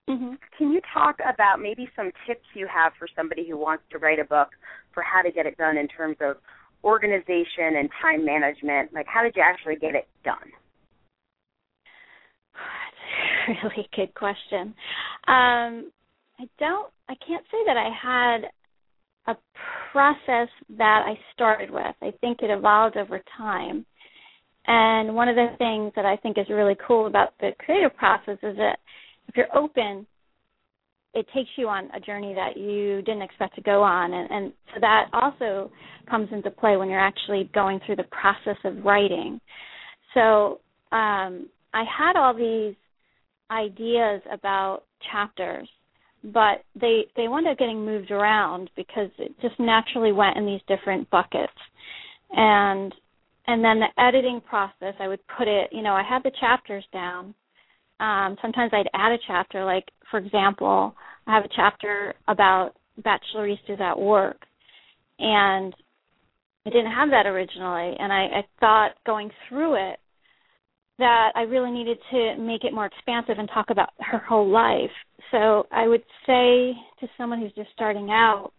hmm 0.09 0.35
Can 0.57 0.73
you 0.73 0.81
talk 0.95 1.17
about 1.21 1.61
maybe 1.61 1.89
some 1.97 2.11
tips 2.27 2.45
you 2.55 2.67
have 2.73 2.93
for 2.99 3.09
somebody 3.17 3.49
who 3.49 3.57
wants 3.57 3.85
to 3.91 3.99
write 3.99 4.19
a 4.19 4.25
book 4.25 4.49
for 4.95 5.03
how 5.03 5.23
to 5.23 5.31
get 5.31 5.47
it 5.47 5.57
done 5.59 5.77
in 5.77 5.89
terms 5.89 6.17
of 6.21 6.37
organization 6.85 7.77
and 7.79 7.89
time 8.01 8.25
management? 8.25 8.93
Like, 8.95 9.07
how 9.07 9.23
did 9.23 9.35
you 9.37 9.43
actually 9.45 9.77
get 9.77 9.95
it 9.95 10.09
done? 10.25 10.53
That's 13.49 13.59
a 13.65 13.69
really 13.69 13.89
good 13.95 14.15
question. 14.15 14.75
Um, 15.27 15.91
I 16.39 16.49
don't. 16.59 16.93
I 17.09 17.15
can't 17.27 17.45
say 17.51 17.59
that 17.67 17.77
I 17.77 17.91
had 17.91 18.51
a 19.29 19.37
process 19.93 20.49
that 20.77 21.05
I 21.07 21.19
started 21.33 21.71
with. 21.71 21.95
I 22.03 22.13
think 22.21 22.39
it 22.43 22.51
evolved 22.51 22.97
over 22.97 23.21
time. 23.37 23.87
And 24.67 25.15
one 25.15 25.29
of 25.29 25.37
the 25.37 25.49
things 25.59 25.93
that 25.97 26.05
I 26.05 26.17
think 26.17 26.39
is 26.39 26.47
really 26.49 26.77
cool 26.87 27.07
about 27.07 27.31
the 27.41 27.51
creative 27.59 27.97
process 27.97 28.39
is 28.43 28.57
that 28.57 28.79
if 29.29 29.37
you're 29.37 29.57
open, 29.57 30.07
it 31.15 31.27
takes 31.35 31.49
you 31.57 31.69
on 31.69 31.89
a 31.95 32.01
journey 32.01 32.35
that 32.35 32.57
you 32.57 33.01
didn't 33.03 33.23
expect 33.23 33.55
to 33.55 33.63
go 33.63 33.83
on. 33.83 34.13
And, 34.13 34.31
and 34.31 34.53
so 34.75 34.81
that 34.81 35.07
also 35.13 35.71
comes 36.11 36.29
into 36.33 36.51
play 36.51 36.77
when 36.77 36.91
you're 36.91 37.01
actually 37.01 37.51
going 37.55 37.81
through 37.87 37.97
the 37.97 38.05
process 38.05 38.59
of 38.65 38.85
writing. 38.85 39.41
So 40.15 40.61
um, 40.93 41.49
I 41.73 41.85
had 41.85 42.17
all 42.17 42.35
these 42.35 42.75
ideas 43.51 44.21
about 44.31 44.83
chapters 45.11 45.69
but 46.33 46.65
they 46.81 47.07
they 47.17 47.29
wound 47.29 47.47
up 47.47 47.59
getting 47.59 47.85
moved 47.85 48.11
around 48.11 48.71
because 48.77 49.11
it 49.19 49.33
just 49.41 49.59
naturally 49.61 50.13
went 50.13 50.37
in 50.37 50.45
these 50.47 50.61
different 50.67 51.09
buckets. 51.11 51.53
And 52.33 52.93
and 53.47 53.65
then 53.65 53.81
the 53.81 54.03
editing 54.03 54.41
process 54.41 54.95
i 55.01 55.09
would 55.09 55.21
put 55.39 55.47
it 55.49 55.69
you 55.73 55.83
know 55.83 55.93
i 55.93 56.03
had 56.03 56.23
the 56.23 56.33
chapters 56.41 56.85
down. 56.93 57.35
Um 58.01 58.37
sometimes 58.43 58.73
i'd 58.73 58.91
add 58.95 59.13
a 59.13 59.19
chapter 59.27 59.65
like 59.65 59.85
for 60.11 60.19
example 60.19 60.95
i 61.27 61.35
have 61.35 61.45
a 61.45 61.55
chapter 61.55 62.15
about 62.29 62.73
bacheloristas 63.03 63.81
at 63.81 63.99
work 63.99 64.39
and 65.19 65.75
i 66.67 66.71
didn't 66.71 66.93
have 66.93 67.11
that 67.11 67.27
originally 67.27 67.95
and 67.99 68.13
i 68.13 68.25
i 68.39 68.47
thought 68.59 68.93
going 69.07 69.31
through 69.49 69.75
it 69.75 69.99
that 70.99 71.33
I 71.35 71.43
really 71.43 71.71
needed 71.71 71.99
to 72.11 72.37
make 72.39 72.65
it 72.65 72.73
more 72.73 72.87
expansive 72.87 73.39
and 73.39 73.49
talk 73.53 73.67
about 73.71 73.91
her 73.99 74.19
whole 74.19 74.49
life. 74.49 74.91
So 75.31 75.67
I 75.71 75.87
would 75.87 76.03
say 76.27 76.73
to 77.01 77.09
someone 77.19 77.41
who's 77.41 77.53
just 77.53 77.71
starting 77.75 78.11
out 78.11 78.53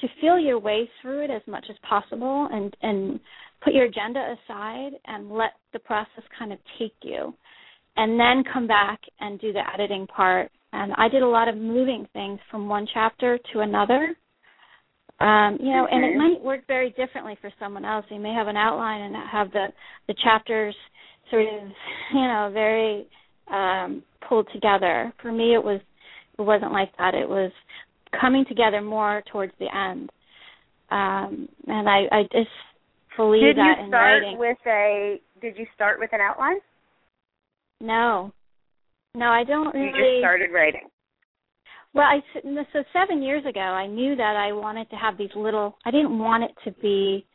to 0.00 0.08
feel 0.20 0.38
your 0.38 0.58
way 0.58 0.88
through 1.02 1.24
it 1.24 1.30
as 1.30 1.42
much 1.46 1.66
as 1.68 1.76
possible 1.88 2.48
and 2.50 2.74
and 2.82 3.20
put 3.62 3.74
your 3.74 3.86
agenda 3.86 4.36
aside 4.36 4.92
and 5.06 5.32
let 5.32 5.54
the 5.72 5.80
process 5.80 6.22
kind 6.38 6.52
of 6.52 6.58
take 6.78 6.94
you 7.02 7.34
and 7.96 8.18
then 8.18 8.44
come 8.52 8.68
back 8.68 9.00
and 9.18 9.40
do 9.40 9.52
the 9.52 9.62
editing 9.74 10.06
part 10.06 10.52
and 10.72 10.92
I 10.96 11.08
did 11.08 11.22
a 11.22 11.28
lot 11.28 11.48
of 11.48 11.56
moving 11.56 12.06
things 12.12 12.38
from 12.48 12.68
one 12.68 12.86
chapter 12.94 13.38
to 13.52 13.60
another 13.60 14.14
um, 15.20 15.58
you 15.60 15.72
know, 15.72 15.88
and 15.90 16.04
it 16.04 16.16
might 16.16 16.40
work 16.40 16.60
very 16.68 16.90
differently 16.90 17.36
for 17.40 17.50
someone 17.58 17.84
else. 17.84 18.04
They 18.08 18.18
may 18.18 18.32
have 18.32 18.46
an 18.46 18.56
outline 18.56 19.00
and 19.00 19.16
have 19.32 19.50
the 19.50 19.66
the 20.06 20.14
chapters 20.22 20.76
sort 21.30 21.42
of 21.42 21.68
you 22.14 22.20
know 22.20 22.50
very 22.52 23.06
um 23.50 24.02
pulled 24.28 24.48
together. 24.52 25.12
For 25.22 25.32
me 25.32 25.54
it 25.54 25.62
was 25.62 25.80
it 26.38 26.42
wasn't 26.42 26.72
like 26.72 26.96
that. 26.98 27.14
It 27.14 27.28
was 27.28 27.52
coming 28.18 28.44
together 28.48 28.80
more 28.80 29.22
towards 29.30 29.52
the 29.58 29.66
end. 29.74 30.10
Um 30.90 31.48
and 31.66 31.88
i 31.88 32.04
i 32.10 32.22
just 32.32 32.48
believe 33.16 33.42
did 33.42 33.56
that 33.56 33.76
you 33.82 33.88
start 33.88 34.22
writing. 34.22 34.38
with 34.38 34.58
a 34.66 35.20
did 35.40 35.56
you 35.58 35.66
start 35.74 35.98
with 35.98 36.10
an 36.12 36.20
outline? 36.20 36.58
No. 37.80 38.32
No 39.14 39.26
i 39.26 39.44
don't 39.44 39.74
really 39.74 39.86
you 39.86 39.92
just 39.92 40.20
started 40.20 40.50
writing. 40.52 40.88
Well 41.94 42.06
i 42.06 42.20
so 42.72 42.84
seven 42.92 43.22
years 43.22 43.44
ago 43.44 43.60
i 43.60 43.86
knew 43.86 44.14
that 44.16 44.36
i 44.36 44.52
wanted 44.52 44.88
to 44.90 44.96
have 44.96 45.18
these 45.18 45.34
little 45.34 45.76
i 45.84 45.90
didn't 45.90 46.18
want 46.18 46.44
it 46.44 46.52
to 46.64 46.70
be 46.80 47.26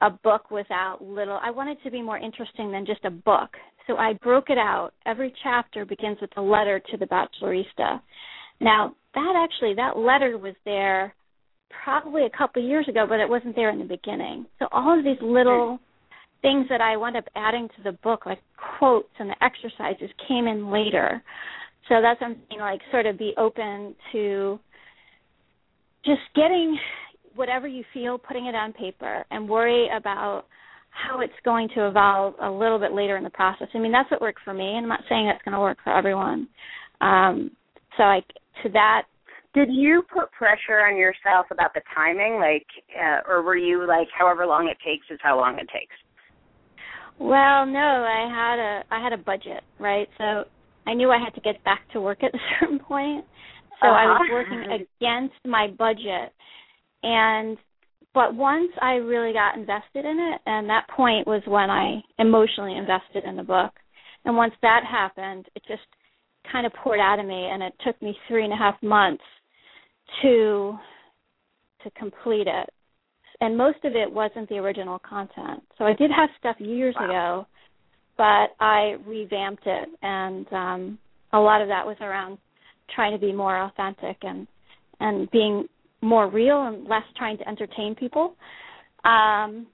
a 0.00 0.10
book 0.10 0.50
without 0.50 1.02
little 1.02 1.38
I 1.42 1.50
wanted 1.50 1.78
to 1.84 1.90
be 1.90 2.02
more 2.02 2.18
interesting 2.18 2.70
than 2.70 2.86
just 2.86 3.04
a 3.04 3.10
book. 3.10 3.50
So 3.86 3.96
I 3.96 4.12
broke 4.22 4.50
it 4.50 4.58
out. 4.58 4.90
Every 5.06 5.32
chapter 5.42 5.84
begins 5.84 6.18
with 6.20 6.30
a 6.36 6.42
letter 6.42 6.80
to 6.90 6.96
the 6.96 7.06
bachelorista. 7.06 8.00
Now, 8.60 8.94
that 9.14 9.34
actually 9.36 9.74
that 9.74 9.96
letter 9.96 10.36
was 10.38 10.54
there 10.64 11.14
probably 11.84 12.26
a 12.26 12.36
couple 12.36 12.62
of 12.62 12.68
years 12.68 12.86
ago, 12.88 13.06
but 13.08 13.20
it 13.20 13.28
wasn't 13.28 13.56
there 13.56 13.70
in 13.70 13.78
the 13.78 13.84
beginning. 13.84 14.46
So 14.58 14.68
all 14.72 14.96
of 14.96 15.04
these 15.04 15.20
little 15.22 15.78
things 16.42 16.66
that 16.68 16.80
I 16.80 16.96
wound 16.96 17.16
up 17.16 17.24
adding 17.34 17.68
to 17.76 17.82
the 17.82 17.92
book, 18.02 18.26
like 18.26 18.40
quotes 18.78 19.08
and 19.18 19.30
the 19.30 19.44
exercises, 19.44 20.10
came 20.28 20.46
in 20.46 20.70
later. 20.70 21.22
So 21.88 22.00
that's 22.02 22.20
something 22.20 22.58
like 22.60 22.80
sort 22.90 23.06
of 23.06 23.18
be 23.18 23.32
open 23.38 23.94
to 24.12 24.60
just 26.04 26.20
getting 26.34 26.78
whatever 27.38 27.66
you 27.66 27.84
feel, 27.94 28.18
putting 28.18 28.46
it 28.46 28.54
on 28.54 28.72
paper, 28.72 29.24
and 29.30 29.48
worry 29.48 29.88
about 29.96 30.44
how 30.90 31.20
it's 31.20 31.32
going 31.44 31.68
to 31.74 31.86
evolve 31.86 32.34
a 32.42 32.50
little 32.50 32.78
bit 32.78 32.92
later 32.92 33.16
in 33.16 33.24
the 33.24 33.30
process. 33.30 33.68
I 33.74 33.78
mean, 33.78 33.92
that's 33.92 34.10
what 34.10 34.20
worked 34.20 34.40
for 34.44 34.52
me, 34.52 34.74
and 34.74 34.78
I'm 34.84 34.88
not 34.88 35.04
saying 35.08 35.26
that's 35.26 35.42
going 35.44 35.54
to 35.54 35.60
work 35.60 35.78
for 35.84 35.96
everyone. 35.96 36.48
Um, 37.00 37.50
so, 37.96 38.02
I 38.02 38.20
to 38.62 38.68
that. 38.70 39.02
Did 39.54 39.68
you 39.70 40.02
put 40.12 40.30
pressure 40.32 40.80
on 40.86 40.96
yourself 40.96 41.46
about 41.50 41.72
the 41.74 41.80
timing, 41.94 42.38
like, 42.38 42.66
uh, 42.94 43.30
or 43.30 43.42
were 43.42 43.56
you 43.56 43.86
like, 43.86 44.08
however 44.16 44.46
long 44.46 44.68
it 44.68 44.76
takes 44.84 45.06
is 45.10 45.18
how 45.22 45.38
long 45.38 45.54
it 45.54 45.68
takes? 45.72 45.94
Well, 47.18 47.66
no, 47.66 47.78
I 48.06 48.28
had 48.30 48.58
a 48.58 48.82
I 48.94 49.02
had 49.02 49.12
a 49.12 49.16
budget, 49.16 49.64
right? 49.80 50.08
So 50.18 50.44
I 50.86 50.94
knew 50.94 51.10
I 51.10 51.18
had 51.18 51.34
to 51.34 51.40
get 51.40 51.62
back 51.64 51.80
to 51.92 52.00
work 52.00 52.22
at 52.22 52.34
a 52.34 52.38
certain 52.60 52.78
point. 52.78 53.24
So 53.80 53.88
uh-huh. 53.88 53.96
I 53.96 54.06
was 54.06 54.20
uh-huh. 54.22 54.34
working 54.34 54.86
against 54.86 55.34
my 55.44 55.68
budget 55.68 56.32
and 57.02 57.56
but 58.14 58.34
once 58.34 58.72
I 58.80 58.94
really 58.94 59.32
got 59.32 59.56
invested 59.56 60.04
in 60.04 60.18
it, 60.18 60.40
and 60.46 60.68
that 60.68 60.88
point 60.88 61.26
was 61.26 61.42
when 61.46 61.70
I 61.70 62.02
emotionally 62.18 62.76
invested 62.76 63.24
in 63.24 63.36
the 63.36 63.42
book. 63.42 63.72
And 64.24 64.36
once 64.36 64.54
that 64.62 64.80
happened, 64.90 65.46
it 65.54 65.62
just 65.68 65.82
kind 66.50 66.66
of 66.66 66.72
poured 66.72 67.00
out 67.00 67.20
of 67.20 67.26
me, 67.26 67.48
and 67.52 67.62
it 67.62 67.74
took 67.86 68.00
me 68.02 68.16
three 68.26 68.44
and 68.44 68.52
a 68.52 68.56
half 68.56 68.74
months 68.82 69.22
to 70.22 70.76
to 71.84 71.90
complete 71.92 72.48
it. 72.48 72.68
And 73.40 73.56
most 73.56 73.84
of 73.84 73.94
it 73.94 74.12
wasn't 74.12 74.48
the 74.48 74.56
original 74.56 74.98
content. 74.98 75.62
So 75.76 75.84
I 75.84 75.92
did 75.92 76.10
have 76.10 76.28
stuff 76.40 76.56
years 76.58 76.96
wow. 76.98 77.04
ago, 77.04 77.46
but 78.16 78.48
I 78.58 78.96
revamped 79.06 79.62
it, 79.64 79.88
and 80.02 80.52
um, 80.52 80.98
a 81.32 81.38
lot 81.38 81.62
of 81.62 81.68
that 81.68 81.86
was 81.86 81.96
around 82.00 82.38
trying 82.94 83.12
to 83.12 83.18
be 83.18 83.32
more 83.32 83.62
authentic 83.62 84.16
and 84.22 84.46
and 85.00 85.30
being 85.30 85.68
more 86.00 86.28
real 86.28 86.66
and 86.66 86.86
less 86.86 87.02
trying 87.16 87.38
to 87.38 87.48
entertain 87.48 87.94
people. 87.94 88.34
Um, 89.04 89.66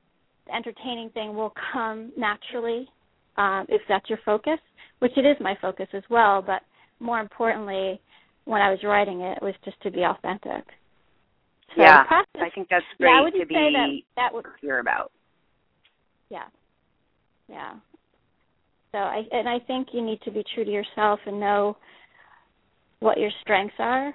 the 0.46 0.54
entertaining 0.54 1.10
thing 1.10 1.34
will 1.34 1.52
come 1.72 2.12
naturally 2.16 2.88
uh, 3.36 3.64
if 3.68 3.82
that's 3.88 4.08
your 4.08 4.18
focus, 4.24 4.58
which 5.00 5.12
it 5.16 5.26
is 5.26 5.36
my 5.40 5.56
focus 5.60 5.88
as 5.92 6.02
well. 6.10 6.42
But 6.42 6.62
more 7.00 7.20
importantly, 7.20 8.00
when 8.44 8.60
I 8.60 8.70
was 8.70 8.78
writing 8.84 9.20
it, 9.20 9.38
it 9.38 9.42
was 9.42 9.54
just 9.64 9.80
to 9.82 9.90
be 9.90 10.02
authentic. 10.04 10.64
So 11.76 11.82
yeah, 11.82 12.04
process, 12.04 12.26
I 12.36 12.50
think 12.54 12.68
that's 12.70 12.84
great 12.98 13.10
yeah, 13.10 13.24
I 13.26 13.30
to 13.30 13.46
be 13.46 13.54
that, 13.54 14.22
that 14.22 14.34
would, 14.34 14.46
hear 14.60 14.78
about. 14.78 15.10
Yeah, 16.30 16.44
yeah. 17.48 17.72
So 18.92 18.98
I 18.98 19.22
and 19.32 19.48
I 19.48 19.58
think 19.58 19.88
you 19.92 20.02
need 20.02 20.20
to 20.22 20.30
be 20.30 20.44
true 20.54 20.64
to 20.64 20.70
yourself 20.70 21.18
and 21.26 21.40
know 21.40 21.76
what 23.00 23.18
your 23.18 23.30
strengths 23.42 23.74
are 23.78 24.14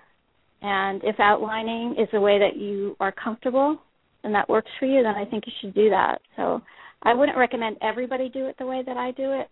and 0.61 1.01
if 1.03 1.19
outlining 1.19 1.95
is 1.97 2.09
a 2.13 2.19
way 2.19 2.39
that 2.39 2.57
you 2.57 2.95
are 2.99 3.11
comfortable 3.11 3.77
and 4.23 4.33
that 4.35 4.49
works 4.49 4.69
for 4.79 4.85
you, 4.85 5.03
then 5.03 5.15
I 5.15 5.25
think 5.25 5.45
you 5.47 5.53
should 5.61 5.73
do 5.73 5.89
that. 5.89 6.19
So 6.35 6.61
I 7.03 7.13
wouldn't 7.13 7.37
recommend 7.37 7.77
everybody 7.81 8.29
do 8.29 8.47
it 8.47 8.55
the 8.59 8.65
way 8.65 8.83
that 8.85 8.97
I 8.97 9.11
do 9.11 9.31
it, 9.31 9.47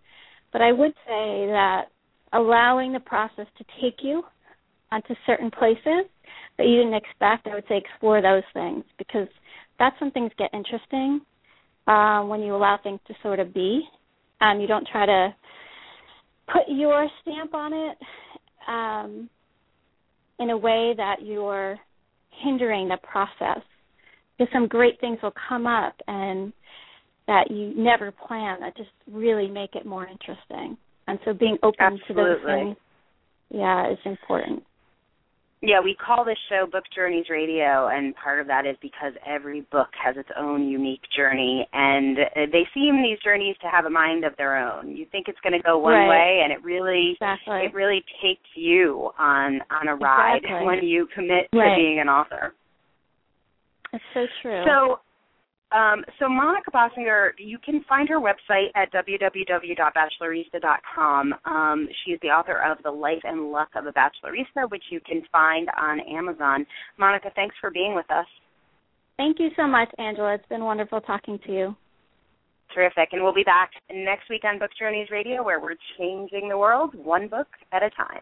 but 0.52 0.62
I 0.62 0.72
would 0.72 0.92
say 1.06 1.48
that 1.48 1.86
allowing 2.34 2.92
the 2.92 3.00
process 3.00 3.46
to 3.58 3.66
take 3.82 4.00
you 4.02 4.24
onto 4.92 5.16
certain 5.26 5.50
places 5.52 6.06
that 6.58 6.66
you 6.66 6.78
didn't 6.78 6.96
expect, 6.96 7.48
I 7.48 7.56
would 7.56 7.64
say 7.70 7.78
explore 7.78 8.22
those 8.22 8.44
things 8.54 8.84
because 8.98 9.28
that's 9.80 10.00
when 10.02 10.12
things 10.12 10.32
get 10.38 10.50
interesting 10.54 11.22
um, 11.88 12.28
when 12.28 12.42
you 12.42 12.56
allow 12.56 12.80
things 12.82 13.00
to 13.08 13.14
sort 13.24 13.40
of 13.40 13.54
be. 13.54 13.84
Um, 14.42 14.60
you 14.60 14.68
don't 14.68 14.88
try 14.92 15.06
to 15.06 15.36
put 16.52 16.64
your 16.68 17.08
stamp 17.22 17.54
on 17.54 17.74
it. 17.74 17.98
Um, 18.68 19.30
in 20.40 20.50
a 20.52 20.58
way 20.58 20.94
that 20.96 21.18
you're 21.22 21.78
hindering 22.44 22.88
the 22.88 22.98
process. 22.98 23.62
Because 24.38 24.52
some 24.54 24.68
great 24.68 25.00
things 25.00 25.18
will 25.24 25.34
come 25.50 25.66
up 25.66 25.96
and 26.08 26.54
that 27.28 27.50
you 27.50 27.74
never 27.76 28.12
plan 28.12 28.60
that 28.62 28.78
just 28.78 28.90
really 29.12 29.48
make 29.48 29.76
it 29.76 29.86
more 29.86 30.08
interesting. 30.08 30.78
And 31.08 31.20
so 31.26 31.34
being 31.34 31.58
open 31.64 31.80
Absolutely. 31.80 32.08
to 32.08 32.14
those 32.14 32.46
things, 32.46 32.78
yeah, 33.50 33.92
is 33.92 33.98
important. 34.06 34.64
Yeah, 35.68 35.82
we 35.84 35.96
call 35.96 36.24
this 36.24 36.38
show 36.48 36.66
Book 36.66 36.86
Journeys 36.96 37.26
Radio, 37.30 37.90
and 37.90 38.16
part 38.16 38.40
of 38.40 38.48
that 38.48 38.66
is 38.66 38.78
because 38.82 39.12
every 39.28 39.68
book 39.70 39.90
has 40.02 40.16
its 40.16 40.30
own 40.40 40.70
unique 40.70 41.02
journey, 41.14 41.68
and 41.74 42.18
uh, 42.20 42.24
they 42.54 42.64
seem 42.74 43.04
these 43.04 43.20
journeys 43.22 43.58
to 43.62 43.68
have 43.68 43.84
a 43.84 43.90
mind 43.90 44.24
of 44.24 44.32
their 44.38 44.56
own. 44.56 44.96
You 44.96 45.06
think 45.12 45.28
it's 45.28 45.40
going 45.42 45.52
to 45.52 45.62
go 45.62 45.78
one 45.78 45.92
right. 45.92 46.08
way, 46.08 46.42
and 46.42 46.54
it 46.54 46.64
really, 46.64 47.18
exactly. 47.20 47.66
it 47.66 47.74
really 47.74 48.02
takes 48.24 48.48
you 48.56 49.12
on 49.20 49.60
on 49.70 49.90
a 49.90 49.96
ride 49.96 50.38
exactly. 50.38 50.66
when 50.66 50.86
you 50.86 51.06
commit 51.14 51.50
right. 51.52 51.72
to 51.72 51.76
being 51.76 52.00
an 52.00 52.08
author. 52.08 52.54
That's 53.92 54.04
so 54.14 54.26
true. 54.42 54.64
So, 54.66 55.00
um, 55.72 56.04
so 56.18 56.28
Monica 56.30 56.72
Bossinger, 56.72 57.32
you 57.38 57.60
can 57.60 57.84
find 57.90 58.08
her 58.08 58.22
website 58.22 58.70
at 58.76 58.94
www.bachelorista.com. 58.94 61.36
Um, 61.46 61.90
she 62.04 62.12
is 62.12 62.20
the 62.22 62.30
author 62.30 62.64
of 62.64 62.78
The 62.84 62.92
Life 62.92 63.24
and 63.26 63.52
Luck 63.52 63.72
of 63.76 63.86
a 63.86 63.92
Bachelorista, 63.92 64.72
which 64.72 64.86
you 64.90 65.02
can 65.02 65.24
find 65.32 65.68
on 65.78 66.00
Amazon. 66.00 66.66
Monica, 66.98 67.32
thanks 67.36 67.58
for 67.60 67.70
being 67.70 67.94
with 67.96 68.10
us. 68.10 68.26
Thank 69.18 69.40
you 69.40 69.50
so 69.58 69.68
much, 69.68 69.90
Angela. 69.98 70.36
It's 70.36 70.48
been 70.48 70.64
wonderful 70.64 71.02
talking 71.02 71.38
to 71.46 71.52
you. 71.52 71.76
Terrific. 72.74 73.10
And 73.12 73.22
we'll 73.22 73.34
be 73.34 73.44
back 73.44 73.72
next 73.92 74.30
week 74.30 74.46
on 74.46 74.60
Book 74.60 74.72
Journeys 74.80 75.10
Radio 75.12 75.44
where 75.44 75.60
we're 75.60 75.76
changing 75.98 76.48
the 76.50 76.58
world 76.58 76.96
one 76.96 77.28
book 77.28 77.48
at 77.74 77.84
a 77.84 77.90
time. 77.90 78.22